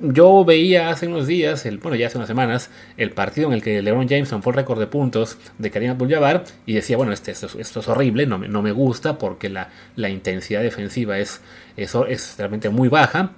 yo 0.00 0.44
veía 0.44 0.90
hace 0.90 1.06
unos 1.06 1.26
días, 1.26 1.66
el, 1.66 1.78
bueno, 1.78 1.96
ya 1.96 2.06
hace 2.06 2.18
unas 2.18 2.28
semanas, 2.28 2.70
el 2.96 3.12
partido 3.12 3.48
en 3.48 3.54
el 3.54 3.62
que 3.62 3.82
LeBron 3.82 4.08
James 4.08 4.28
fue 4.28 4.52
el 4.52 4.56
récord 4.56 4.78
de 4.78 4.86
puntos 4.86 5.38
de 5.58 5.70
Karim 5.70 5.90
Abdul-Jabbar 5.90 6.44
y 6.66 6.74
decía, 6.74 6.96
bueno, 6.96 7.12
este, 7.12 7.32
esto, 7.32 7.58
es 7.58 7.88
horrible, 7.88 8.26
no 8.26 8.38
me, 8.38 8.48
no 8.48 8.62
me 8.62 8.72
gusta 8.72 9.18
porque 9.18 9.48
la, 9.48 9.70
la 9.96 10.08
intensidad 10.08 10.62
defensiva 10.62 11.18
es, 11.18 11.40
eso 11.76 12.06
es 12.06 12.36
realmente 12.38 12.68
muy 12.68 12.88
baja. 12.88 13.32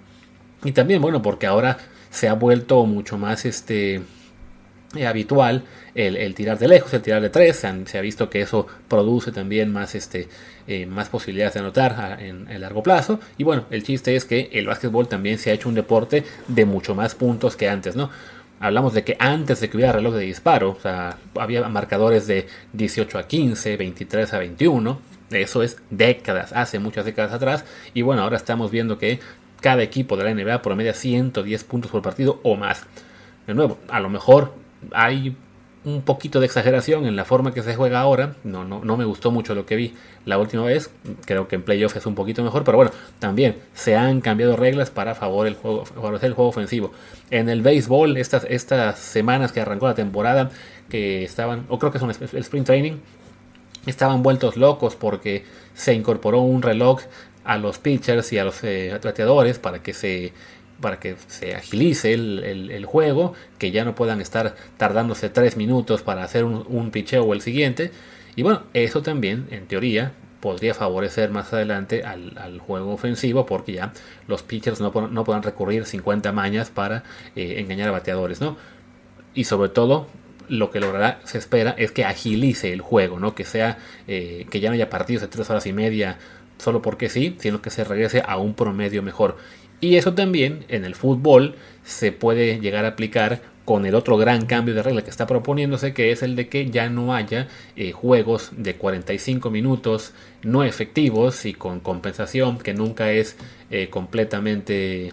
Y 0.65 0.73
también, 0.73 1.01
bueno, 1.01 1.23
porque 1.23 1.47
ahora 1.47 1.79
se 2.11 2.29
ha 2.29 2.35
vuelto 2.35 2.85
mucho 2.87 3.19
más 3.19 3.45
este, 3.45 4.03
eh, 4.97 5.07
habitual 5.07 5.65
el, 5.95 6.35
tirar 6.35 6.59
de 6.59 6.69
lejos, 6.69 6.95
el 6.95 7.03
tirar 7.03 7.21
de 7.21 7.31
tres. 7.31 7.65
Se, 7.85 7.99
ha 7.99 8.01
visto 8.01 8.31
que 8.31 8.41
eso 8.41 8.67
produce 8.89 9.33
también 9.33 9.73
más, 9.73 9.95
este, 9.95 10.29
eh, 10.67 10.87
más 10.87 11.09
posibilidades 11.09 11.55
de 11.55 11.61
anotar 11.61 12.23
en 12.23 12.49
el 12.49 12.63
largo 12.63 12.83
plazo. 12.83 13.21
Y 13.37 13.45
bueno, 13.45 13.67
el 13.71 13.83
chiste 13.83 14.17
es 14.17 14.25
que 14.25 14.49
el 14.53 14.67
básquetbol 14.67 15.09
también 15.09 15.39
se 15.39 15.51
ha 15.51 15.55
hecho 15.55 15.69
un 15.69 15.75
deporte 15.75 16.25
de 16.47 16.65
mucho 16.65 16.95
más 16.95 17.15
puntos 17.15 17.57
que 17.57 17.69
antes, 17.69 17.97
¿no? 17.97 18.11
Hablamos 18.61 18.93
de 18.93 19.05
que 19.05 19.17
antes 19.21 19.61
de 19.61 19.71
que 19.71 19.77
hubiera 19.77 19.93
reloj 19.93 20.15
de 20.15 20.25
disparo, 20.25 20.71
o 20.71 20.81
sea, 20.81 21.17
había 21.37 21.69
marcadores 21.69 22.27
de 22.27 22.49
18 22.73 23.19
a 23.19 23.29
15, 23.29 23.77
23 23.77 24.35
a 24.35 24.39
21. 24.39 25.01
Eso 25.31 25.63
es 25.63 25.77
décadas, 25.91 26.53
hace 26.53 26.79
muchas 26.79 27.05
décadas 27.05 27.33
atrás. 27.33 27.65
Y 27.95 28.03
bueno, 28.03 28.23
ahora 28.23 28.37
estamos 28.37 28.71
viendo 28.71 28.99
que 28.99 29.21
cada 29.61 29.83
equipo 29.83 30.17
de 30.17 30.25
la 30.25 30.35
NBA 30.35 30.63
promedia 30.63 30.95
110 30.95 31.65
puntos 31.65 31.91
por 31.91 32.03
partido 32.03 32.41
o 32.43 32.57
más. 32.57 32.85
De 33.47 33.55
nuevo, 33.55 33.79
a 33.89 34.01
lo 34.01 34.09
mejor 34.09 34.55
hay 34.93 35.37
un 35.85 36.03
poquito 36.03 36.41
de 36.41 36.47
exageración 36.47 37.07
en 37.07 37.17
la 37.17 37.25
forma 37.25 37.55
que 37.55 37.63
se 37.63 37.75
juega 37.75 38.01
ahora. 38.01 38.35
No, 38.45 38.65
no, 38.65 38.85
no 38.85 38.97
me 38.97 39.05
gustó 39.05 39.31
mucho 39.31 39.55
lo 39.55 39.65
que 39.65 39.77
vi 39.77 39.95
la 40.25 40.39
última 40.39 40.65
vez. 40.65 40.91
Creo 41.25 41.49
que 41.49 41.57
en 41.57 41.63
playoff 41.63 41.97
es 41.97 42.07
un 42.07 42.15
poquito 42.15 42.43
mejor. 42.43 42.65
Pero 42.65 42.77
bueno, 42.77 42.91
también 43.19 43.57
se 43.75 43.97
han 43.97 44.21
cambiado 44.21 44.57
reglas 44.57 44.91
para 44.91 45.15
favorecer 45.15 45.57
el 45.57 45.63
juego, 45.63 45.85
favorecer 45.85 46.29
el 46.29 46.35
juego 46.35 46.51
ofensivo. 46.51 46.93
En 47.31 47.49
el 47.49 47.63
béisbol, 47.63 48.17
estas, 48.17 48.45
estas 48.49 48.99
semanas 48.99 49.53
que 49.53 49.61
arrancó 49.61 49.87
la 49.87 49.95
temporada, 49.95 50.51
que 50.89 51.25
estaban, 51.25 51.65
o 51.69 51.79
creo 51.79 51.93
que 51.93 51.99
son 51.99 52.11
el 52.11 52.39
sprint 52.43 52.67
training, 52.67 52.95
estaban 53.87 54.23
vueltos 54.23 54.57
locos 54.57 54.97
porque 54.97 55.45
se 55.75 55.95
incorporó 55.95 56.41
un 56.41 56.63
reloj 56.63 57.01
a 57.45 57.57
los 57.57 57.79
pitchers 57.79 58.33
y 58.33 58.39
a 58.39 58.45
los 58.45 58.63
eh, 58.63 58.99
para 59.63 59.83
que 59.83 59.95
se 59.95 60.33
para 60.81 61.01
que 61.01 61.17
se 61.27 61.55
agilice 61.55 62.15
el, 62.15 62.85
juego, 62.87 63.35
que 63.59 63.71
ya 63.71 63.85
no 63.85 63.95
puedan 63.95 64.21
estar 64.21 64.55
tardándose 64.77 65.29
tres 65.29 65.57
minutos 65.57 66.03
para 66.03 66.23
hacer 66.23 66.45
un, 66.45 66.65
un 66.69 66.93
o 67.21 67.35
el 67.35 67.41
siguiente. 67.41 67.91
Y 68.37 68.43
bueno, 68.43 68.63
eso 68.73 69.03
también, 69.03 69.49
en 69.51 69.67
teoría, 69.67 70.13
podría 70.41 70.75
favorecer 70.75 71.31
más 71.31 71.53
adelante 71.53 72.05
al, 72.05 72.61
juego 72.61 72.93
ofensivo 72.93 73.47
porque 73.47 73.73
ya 73.73 73.93
los 74.27 74.43
pitchers 74.43 74.81
no, 74.81 74.93
no 74.93 75.41
recurrir 75.41 75.85
50 75.85 76.33
mañas 76.33 76.71
para 76.71 77.03
eh, 77.35 77.57
engañar 77.59 77.89
a 77.89 77.93
bateadores, 77.93 78.41
¿no? 78.41 78.57
Y 79.35 79.45
sobre 79.45 79.69
todo, 79.71 80.07
lo 80.49 80.71
que 80.71 80.81
logrará, 80.81 81.21
se 81.25 81.39
espera, 81.39 81.75
es 81.77 81.93
que 81.93 82.05
agilice 82.05 82.73
el 82.73 82.81
juego, 82.81 83.19
¿no? 83.19 83.35
Que 83.35 83.45
sea, 83.45 83.79
eh, 84.07 84.47
que 84.51 84.61
ya 84.61 84.71
no 84.71 84.75
haya 84.75 84.91
partidos 84.91 85.23
de 85.23 85.29
tres 85.29 85.49
horas 85.51 85.67
y 85.67 85.73
media 85.73 86.19
solo 86.59 86.83
porque 86.83 87.09
sí, 87.09 87.37
sino 87.39 87.63
que 87.63 87.71
se 87.71 87.85
regrese 87.85 88.23
a 88.27 88.37
un 88.37 88.55
promedio 88.55 89.03
mejor. 89.03 89.37
Y 89.81 89.97
eso 89.97 90.15
también 90.15 90.65
en 90.69 90.85
el 90.85 90.95
fútbol 90.95 91.55
se 91.85 92.13
puede 92.13 92.59
llegar 92.61 92.85
a 92.85 92.89
aplicar 92.89 93.41
con 93.65 93.85
el 93.85 93.95
otro 93.95 94.17
gran 94.17 94.47
cambio 94.47 94.75
de 94.75 94.83
regla 94.83 95.03
que 95.03 95.11
está 95.11 95.27
proponiéndose, 95.27 95.93
que 95.93 96.11
es 96.11 96.23
el 96.23 96.37
de 96.37 96.49
que 96.49 96.71
ya 96.71 96.89
no 96.89 97.15
haya 97.15 97.49
eh, 97.77 97.93
juegos 97.93 98.51
de 98.57 98.77
45 98.77 99.51
minutos 99.51 100.15
no 100.43 100.65
efectivos 100.65 101.45
y 101.45 101.53
con 101.53 101.81
compensación, 101.81 102.57
que 102.59 102.73
nunca 102.73 103.13
es 103.13 103.37
eh, 103.71 103.89
completamente 103.91 105.13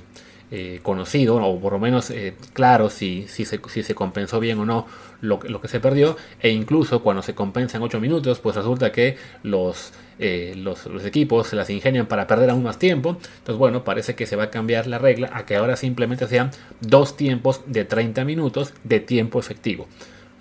eh, 0.52 0.80
conocido, 0.84 1.38
o 1.38 1.60
por 1.60 1.74
lo 1.74 1.80
menos 1.80 2.14
claro 2.54 2.90
si, 2.90 3.26
si, 3.28 3.46
se, 3.46 3.60
si 3.68 3.84
se 3.84 3.96
compensó 3.96 4.40
bien 4.40 4.60
o 4.60 4.66
no 4.66 4.88
lo, 5.22 5.40
lo, 5.44 5.62
que 5.62 5.68
se 5.68 5.80
perdió, 5.80 6.18
e 6.40 6.50
incluso 6.50 7.02
cuando 7.02 7.22
se 7.22 7.34
compensa 7.34 7.78
en 7.78 7.84
8 7.84 8.00
minutos, 8.00 8.40
pues 8.40 8.56
resulta 8.56 8.92
que 8.92 9.18
los 9.44 9.92
eh, 10.18 10.54
los, 10.56 10.88
equipos 11.06 11.48
se 11.48 11.58
las 11.58 11.70
ingenian 11.70 12.06
para 12.06 12.28
perder 12.28 12.50
aún 12.50 12.64
más 12.64 12.80
tiempo. 12.80 13.18
Entonces, 13.40 13.58
bueno, 13.58 13.84
parece 13.84 14.16
que 14.16 14.26
se 14.26 14.36
va 14.36 14.46
a 14.46 14.50
cambiar 14.50 14.88
la 14.88 14.98
regla 14.98 15.30
a 15.34 15.46
que 15.46 15.56
ahora 15.56 15.76
simplemente 15.76 16.28
sean 16.28 16.52
dos 16.82 17.18
tiempos 17.18 17.62
de 17.66 17.86
30 17.86 18.24
minutos 18.24 18.74
de 18.84 19.00
tiempo 19.00 19.40
efectivo. 19.40 19.88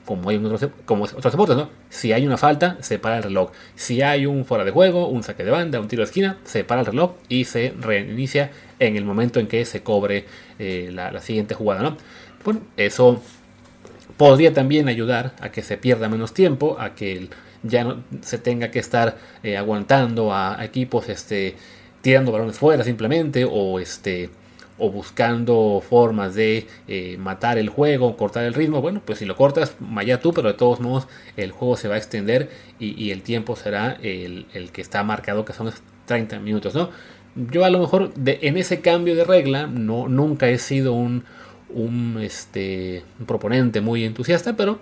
Como 0.05 0.29
hay 0.29 0.37
en 0.37 0.47
otros, 0.47 0.71
como 0.85 1.05
otros 1.05 1.33
deportes, 1.33 1.57
¿no? 1.57 1.71
Si 1.88 2.12
hay 2.12 2.27
una 2.27 2.37
falta, 2.37 2.77
se 2.81 2.99
para 2.99 3.17
el 3.17 3.23
reloj. 3.23 3.51
Si 3.75 4.03
hay 4.03 4.27
un 4.27 4.45
fuera 4.45 4.64
de 4.64 4.71
juego, 4.71 5.09
un 5.09 5.23
saque 5.23 5.45
de 5.45 5.51
banda, 5.51 5.81
un 5.81 5.88
tiro 5.88 6.01
de 6.01 6.07
esquina, 6.07 6.38
se 6.45 6.64
para 6.64 6.81
el 6.83 6.87
reloj 6.87 7.12
y 7.29 7.45
se 7.45 7.75
reinicia 7.81 8.51
en 8.79 8.97
el 8.97 9.05
momento 9.05 9.40
en 9.40 9.47
que 9.47 9.64
se 9.64 9.83
cobre 9.83 10.27
eh, 10.59 10.90
la, 10.93 11.21
siguiente 11.21 11.55
jugada, 11.55 11.83
¿no? 11.83 11.97
Bueno, 12.45 12.61
eso 12.77 13.23
podría 14.17 14.53
también 14.53 14.88
ayudar 14.88 15.35
a 15.40 15.51
que 15.51 15.62
se 15.62 15.79
pierda 15.79 16.09
menos 16.09 16.35
tiempo, 16.35 16.77
a 16.79 16.95
que 16.95 17.29
ya 17.62 17.85
no 17.85 18.05
se 18.21 18.38
tenga 18.38 18.71
que 18.71 18.79
estar 18.79 19.17
eh, 19.43 19.57
aguantando 19.57 20.33
a, 20.33 20.61
a, 20.61 20.64
equipos 20.64 21.09
este, 21.09 21.57
tirando 22.03 22.31
balones 22.31 22.59
fuera 22.59 22.85
simplemente 22.85 23.47
o 23.51 23.81
este 23.81 24.29
o 24.79 24.91
buscando 24.91 25.83
formas 25.89 26.35
de 26.35 26.67
eh, 26.89 27.17
matar 27.19 27.59
el 27.59 27.69
juego, 27.69 28.17
cortar 28.17 28.45
el 28.45 28.55
ritmo, 28.55 28.81
bueno, 28.81 29.03
pues 29.05 29.21
si 29.21 29.25
lo 29.25 29.37
cortas, 29.37 29.77
vaya 29.79 30.21
tú, 30.21 30.33
pero 30.33 30.49
de 30.49 30.55
todos 30.55 30.81
modos 30.81 31.07
el 31.37 31.53
juego 31.53 31.77
se 31.77 31.89
va 31.89 31.95
a 31.95 31.99
extender 31.99 32.51
y, 32.79 33.11
el 33.11 33.23
tiempo 33.23 33.57
será 33.57 33.97
el, 34.03 34.47
que 34.73 34.81
está 34.81 35.03
marcado, 35.05 35.45
que 35.45 35.53
son 35.53 35.71
30 36.07 36.41
minutos, 36.41 36.75
¿no? 36.75 36.91
Yo 37.37 37.65
a 37.65 37.71
lo 37.71 37.79
mejor 37.79 38.13
en 38.27 38.57
ese 38.57 38.81
cambio 38.81 39.17
de 39.17 39.25
regla 39.25 39.67
no, 39.67 40.09
nunca 40.09 40.49
he 40.49 40.59
sido 40.59 40.93
un, 40.93 41.25
un, 41.71 42.19
este, 42.21 43.03
proponente 43.27 43.81
muy 43.81 44.05
entusiasta, 44.05 44.57
pero 44.57 44.79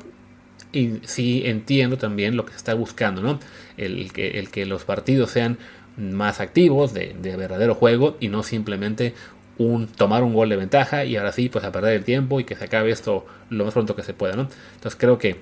y 0.73 1.01
sí 1.05 1.43
entiendo 1.45 1.99
también 1.99 2.37
lo 2.37 2.45
que 2.45 2.53
se 2.53 2.59
está 2.59 2.75
buscando, 2.75 3.23
¿no? 3.23 3.39
El 3.77 4.13
que, 4.13 4.39
el 4.39 4.51
que 4.51 4.67
los 4.67 4.85
partidos 4.85 5.31
sean 5.31 5.59
más 5.97 6.41
activos, 6.41 6.95
de, 6.95 7.15
verdadero 7.21 7.75
juego 7.75 8.17
y 8.21 8.29
no 8.29 8.43
simplemente 8.43 9.15
un, 9.59 9.87
tomar 9.87 10.23
un 10.23 10.35
gol 10.35 10.49
de 10.49 10.57
ventaja 10.57 11.05
y 11.05 11.17
ahora 11.17 11.33
sí, 11.33 11.49
pues 11.49 11.65
a 11.65 11.73
perder 11.73 11.95
el 11.95 12.05
tiempo 12.05 12.41
y 12.41 12.45
que 12.45 12.57
se 12.57 12.65
acabe 12.65 12.91
esto 12.91 13.27
lo 13.51 13.65
más 13.65 13.75
pronto 13.75 13.97
que 13.97 14.03
se 14.03 14.15
pueda, 14.15 14.35
¿no? 14.35 14.49
Entonces 14.75 14.99
creo 14.99 15.19
que 15.19 15.41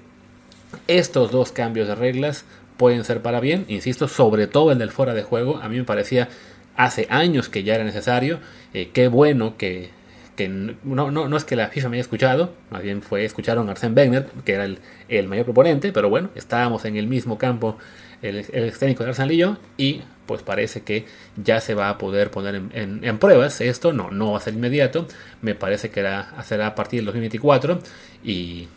estos 0.87 1.31
dos 1.31 1.53
cambios 1.53 1.89
de 1.89 1.95
reglas 1.95 2.45
pueden 2.77 3.05
ser 3.05 3.21
para 3.21 3.41
bien, 3.41 3.65
insisto, 3.69 4.09
sobre 4.09 4.47
todo 4.47 4.73
el 4.73 4.79
del 4.79 4.91
fuera 4.91 5.15
de 5.15 5.23
juego, 5.23 5.59
a 5.59 5.69
mí 5.69 5.77
me 5.77 5.85
parecía 5.85 6.29
hace 6.77 7.07
años 7.11 7.49
que 7.49 7.63
ya 7.63 7.75
era 7.75 7.85
necesario, 7.85 8.39
eh, 8.73 8.91
qué 8.93 9.09
bueno 9.09 9.57
que, 9.59 9.91
que 10.37 10.49
no, 10.49 11.11
no, 11.11 11.29
no, 11.29 11.37
es 11.37 11.45
que 11.45 11.57
la 11.57 11.69
FIFA 11.69 11.91
me 11.91 11.97
haya 11.97 12.03
escuchado, 12.03 12.55
más 12.71 12.83
bien 12.83 13.03
fue, 13.03 13.25
escucharon 13.25 13.69
a 13.69 13.75
Arsène 13.75 13.95
Wenger, 13.95 14.27
que 14.45 14.55
era 14.55 14.65
el, 14.65 14.79
el 15.09 15.29
mayor 15.29 15.45
proponente, 15.45 15.93
pero 15.93 16.09
bueno, 16.09 16.31
estábamos 16.35 16.87
en 16.87 16.97
el 16.97 17.07
mismo 17.07 17.37
campo 17.37 17.77
el, 18.23 18.45
el 18.53 18.79
técnico 18.79 19.05
de 19.05 19.11
Arsène 19.11 19.57
y 19.77 19.85
y 19.85 20.03
pues 20.31 20.45
parece 20.45 20.83
que 20.83 21.07
ya 21.43 21.61
se 21.61 21.75
va 21.75 21.89
a 21.89 21.99
poder 21.99 22.31
poner 22.31 22.63
en, 22.73 23.19
pruebas 23.19 23.61
esto, 23.61 23.93
no, 23.93 24.13
no 24.13 24.31
va 24.31 24.39
a 24.39 24.41
ser 24.41 24.55
inmediato, 24.55 25.09
me 25.43 25.57
parece 25.57 25.91
que 25.91 25.99
era, 25.99 26.41
será 26.45 26.69
a 26.69 26.75
partir 26.77 27.01
del 27.01 27.07
2024 27.07 27.81
y, 28.23 28.69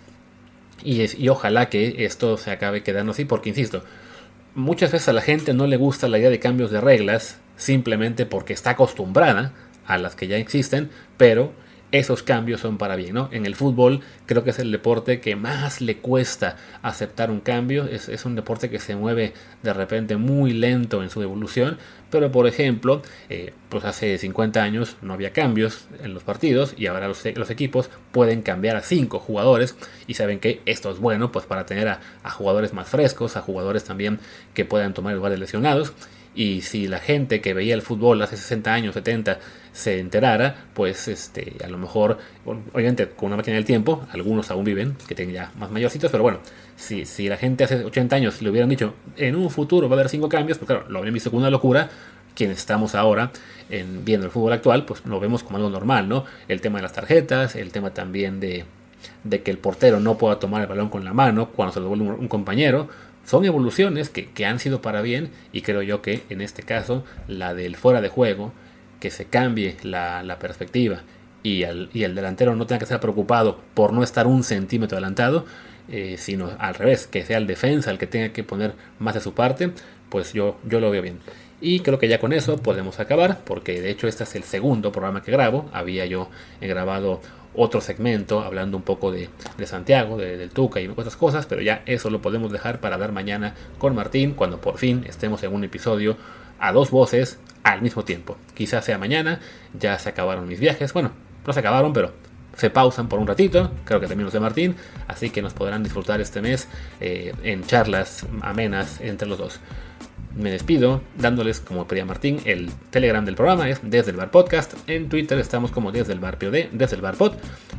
y, 0.83 1.29
ojalá 1.29 1.69
que 1.69 2.05
esto 2.05 2.37
se 2.37 2.49
acabe 2.49 2.81
quedando 2.81 3.11
así, 3.11 3.25
porque 3.25 3.49
insisto, 3.49 3.83
muchas 4.55 4.91
veces 4.91 5.09
a 5.09 5.13
la 5.13 5.21
gente 5.21 5.53
no 5.53 5.67
le 5.67 5.77
gusta 5.77 6.07
la 6.07 6.17
idea 6.17 6.31
de 6.31 6.39
cambios 6.39 6.71
de 6.71 6.81
reglas 6.81 7.37
simplemente 7.55 8.25
porque 8.25 8.53
está 8.53 8.71
acostumbrada 8.71 9.53
a 9.85 9.99
las 9.99 10.15
que 10.15 10.25
ya 10.25 10.37
existen, 10.37 10.89
pero 11.17 11.53
esos 11.93 12.23
cambios 12.23 12.59
son 12.59 12.79
para 12.79 12.95
bien, 12.95 13.13
¿no? 13.13 13.29
En 13.31 13.45
el 13.45 13.55
fútbol 13.55 14.01
creo 14.25 14.43
que 14.43 14.49
es 14.49 14.57
el 14.57 14.71
deporte 14.71 15.21
que 15.21 15.35
más 15.35 15.79
le 15.79 15.97
cuesta 15.97 16.57
aceptar 16.81 17.29
un 17.29 17.39
cambio, 17.39 17.85
es, 17.85 18.25
un 18.25 18.35
deporte 18.35 18.71
que 18.71 18.79
se 18.79 18.95
mueve 18.95 19.33
de 19.61 19.73
repente 19.73 20.17
muy 20.17 20.53
lento 20.53 21.03
en 21.03 21.11
su 21.11 21.21
evolución, 21.21 21.77
pero 22.09 22.31
por 22.31 22.47
ejemplo, 22.47 23.03
eh, 23.29 23.53
pues 23.69 23.85
hace 23.85 24.17
50 24.17 24.63
años 24.63 24.97
no 25.03 25.13
había 25.13 25.33
cambios 25.33 25.87
en 26.03 26.15
los 26.15 26.23
partidos 26.23 26.73
y 26.75 26.87
ahora 26.87 27.07
los, 27.07 27.25
equipos 27.51 27.91
pueden 28.11 28.41
cambiar 28.41 28.75
a 28.75 28.81
5 28.81 29.19
jugadores 29.19 29.75
y 30.07 30.15
saben 30.15 30.39
que 30.39 30.61
esto 30.65 30.89
es 30.89 30.97
bueno 30.97 31.31
pues 31.31 31.45
para 31.45 31.67
tener 31.67 31.89
a, 31.89 31.99
jugadores 32.31 32.73
más 32.73 32.89
frescos, 32.89 33.37
a 33.37 33.41
jugadores 33.41 33.83
también 33.83 34.19
que 34.55 34.65
puedan 34.65 34.95
tomar 34.95 35.13
lugar 35.13 35.31
de 35.31 35.37
lesionados 35.37 35.93
y 36.35 36.61
si 36.61 36.87
la 36.87 36.99
gente 36.99 37.41
que 37.41 37.53
veía 37.53 37.75
el 37.75 37.81
fútbol 37.81 38.21
hace 38.21 38.37
60 38.37 38.73
años, 38.73 38.93
70, 38.95 39.39
se 39.71 39.99
enterara, 39.99 40.65
pues 40.73 41.07
este, 41.07 41.57
a 41.63 41.67
lo 41.67 41.77
mejor, 41.77 42.17
obviamente 42.45 43.09
con 43.09 43.27
una 43.27 43.37
máquina 43.37 43.55
del 43.55 43.65
tiempo, 43.65 44.05
algunos 44.11 44.51
aún 44.51 44.63
viven, 44.63 44.95
que 45.07 45.15
tienen 45.15 45.35
ya 45.35 45.51
más 45.57 45.71
mayorcitos, 45.71 46.11
pero 46.11 46.23
bueno, 46.23 46.39
si, 46.75 47.05
si 47.05 47.27
la 47.27 47.37
gente 47.37 47.63
hace 47.63 47.83
80 47.83 48.15
años 48.15 48.41
le 48.41 48.49
hubieran 48.49 48.69
dicho, 48.69 48.93
en 49.17 49.35
un 49.35 49.49
futuro 49.49 49.89
va 49.89 49.95
a 49.95 49.99
haber 49.99 50.09
cinco 50.09 50.29
cambios, 50.29 50.57
pues 50.57 50.67
claro, 50.67 50.85
lo 50.89 50.99
habrían 50.99 51.13
visto 51.13 51.29
como 51.29 51.41
una 51.41 51.49
locura, 51.49 51.89
quienes 52.35 52.57
estamos 52.57 52.95
ahora 52.95 53.31
en, 53.69 54.05
viendo 54.05 54.25
el 54.25 54.31
fútbol 54.31 54.53
actual, 54.53 54.85
pues 54.85 55.05
lo 55.05 55.19
vemos 55.19 55.43
como 55.43 55.57
algo 55.57 55.69
normal, 55.69 56.09
¿no? 56.09 56.25
El 56.47 56.61
tema 56.61 56.79
de 56.79 56.83
las 56.83 56.93
tarjetas, 56.93 57.55
el 57.55 57.71
tema 57.71 57.93
también 57.93 58.39
de, 58.39 58.65
de 59.23 59.41
que 59.43 59.51
el 59.51 59.57
portero 59.57 59.99
no 59.99 60.17
pueda 60.17 60.39
tomar 60.39 60.61
el 60.61 60.67
balón 60.67 60.89
con 60.89 61.03
la 61.03 61.13
mano 61.13 61.49
cuando 61.49 61.73
se 61.73 61.79
lo 61.79 61.89
devuelve 61.89 62.15
un 62.15 62.27
compañero, 62.27 62.89
son 63.25 63.45
evoluciones 63.45 64.09
que, 64.09 64.45
han 64.45 64.59
sido 64.59 64.81
para 64.81 65.01
bien 65.01 65.31
y 65.51 65.61
creo 65.61 65.81
yo 65.81 66.01
que 66.01 66.23
en 66.29 66.41
este 66.41 66.63
caso 66.63 67.03
la 67.27 67.53
del 67.53 67.75
fuera 67.75 68.01
de 68.01 68.09
juego, 68.09 68.53
que 68.99 69.11
se 69.11 69.25
cambie 69.25 69.77
la, 69.83 70.37
perspectiva 70.39 71.03
y, 71.41 71.63
el 71.63 71.89
delantero 71.91 72.55
no 72.55 72.67
tenga 72.67 72.79
que 72.79 72.85
estar 72.85 72.99
preocupado 72.99 73.59
por 73.73 73.93
no 73.93 74.03
estar 74.03 74.27
un 74.27 74.43
centímetro 74.43 74.97
adelantado, 74.97 75.45
eh, 75.89 76.15
sino 76.17 76.51
al 76.59 76.75
revés, 76.75 77.07
que 77.07 77.25
sea 77.25 77.37
el 77.37 77.47
defensa 77.47 77.91
el 77.91 77.97
que 77.97 78.07
tenga 78.07 78.29
que 78.29 78.43
poner 78.43 78.73
más 78.99 79.15
de 79.15 79.21
su 79.21 79.33
parte, 79.33 79.71
pues 80.09 80.33
yo, 80.33 80.57
yo 80.65 80.79
lo 80.79 80.91
veo 80.91 81.01
bien. 81.01 81.19
Y 81.59 81.79
creo 81.79 81.97
que 81.97 82.09
ya 82.09 82.19
con 82.19 82.33
eso 82.33 82.57
podemos 82.57 82.99
acabar, 82.99 83.39
porque 83.45 83.81
de 83.81 83.89
hecho 83.89 84.07
este 84.07 84.25
es 84.25 84.35
el 84.35 84.43
segundo 84.43 84.91
programa 84.91 85.23
que 85.23 85.31
grabo. 85.31 85.69
Había 85.71 86.05
yo 86.05 86.29
grabado 86.59 87.21
otro 87.55 87.81
segmento 87.81 88.41
hablando 88.41 88.77
un 88.77 88.83
poco 88.83 89.11
de, 89.11 89.29
Santiago, 89.65 90.17
de, 90.17 90.37
del 90.37 90.49
Tuca 90.49 90.81
y 90.81 90.87
otras 90.87 91.15
cosas, 91.15 91.45
pero 91.45 91.61
ya 91.61 91.83
eso 91.85 92.09
lo 92.09 92.21
podemos 92.21 92.51
dejar 92.51 92.79
para 92.79 92.97
dar 92.97 93.11
mañana 93.11 93.55
con 93.77 93.95
Martín 93.95 94.33
cuando 94.33 94.59
por 94.59 94.77
fin 94.77 95.05
estemos 95.07 95.43
en 95.43 95.53
un 95.53 95.63
episodio 95.63 96.17
a 96.59 96.71
dos 96.71 96.91
voces 96.91 97.39
al 97.63 97.81
mismo 97.81 98.03
tiempo. 98.03 98.37
Quizás 98.53 98.85
sea 98.85 98.97
mañana, 98.97 99.39
ya 99.77 99.97
se 99.99 100.09
acabaron 100.09 100.47
mis 100.47 100.59
viajes, 100.59 100.93
bueno, 100.93 101.11
no 101.45 101.53
se 101.53 101.59
acabaron, 101.59 101.93
pero 101.93 102.11
se 102.55 102.69
pausan 102.69 103.09
por 103.09 103.19
un 103.19 103.27
ratito, 103.27 103.71
creo 103.83 103.99
que 103.99 104.07
también 104.07 104.25
los 104.25 104.33
de 104.33 104.39
Martín, 104.39 104.75
así 105.07 105.29
que 105.29 105.41
nos 105.41 105.53
podrán 105.53 105.83
disfrutar 105.83 106.21
este 106.21 106.41
mes 106.41 106.67
eh, 106.99 107.33
en 107.43 107.65
charlas 107.65 108.25
amenas 108.41 109.01
entre 109.01 109.27
los 109.27 109.37
dos 109.37 109.59
me 110.35 110.51
despido 110.51 111.01
dándoles, 111.17 111.59
como 111.59 111.87
pedía 111.87 112.05
Martín, 112.05 112.39
el 112.45 112.69
Telegram 112.89 113.23
del 113.23 113.35
programa 113.35 113.69
es 113.69 113.79
Desde 113.83 114.11
el 114.11 114.17
Bar 114.17 114.31
Podcast. 114.31 114.73
En 114.87 115.09
Twitter 115.09 115.37
estamos 115.39 115.71
como 115.71 115.91
Desde 115.91 116.13
el 116.13 116.19
Bar 116.19 116.37
POD, 116.37 116.69
Desde 116.71 116.95
el 116.95 117.01
Bar 117.01 117.15
Pod. 117.15 117.33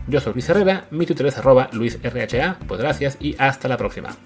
Yo 0.09 0.21
soy 0.21 0.35
Luis 0.35 0.49
Herrera, 0.49 0.87
mi 0.91 1.07
Twitter 1.07 1.27
es 1.27 1.39
arroba 1.39 1.69
LuisRHA. 1.73 2.59
Pues 2.67 2.81
gracias 2.81 3.17
y 3.21 3.35
hasta 3.39 3.69
la 3.69 3.77
próxima. 3.77 4.17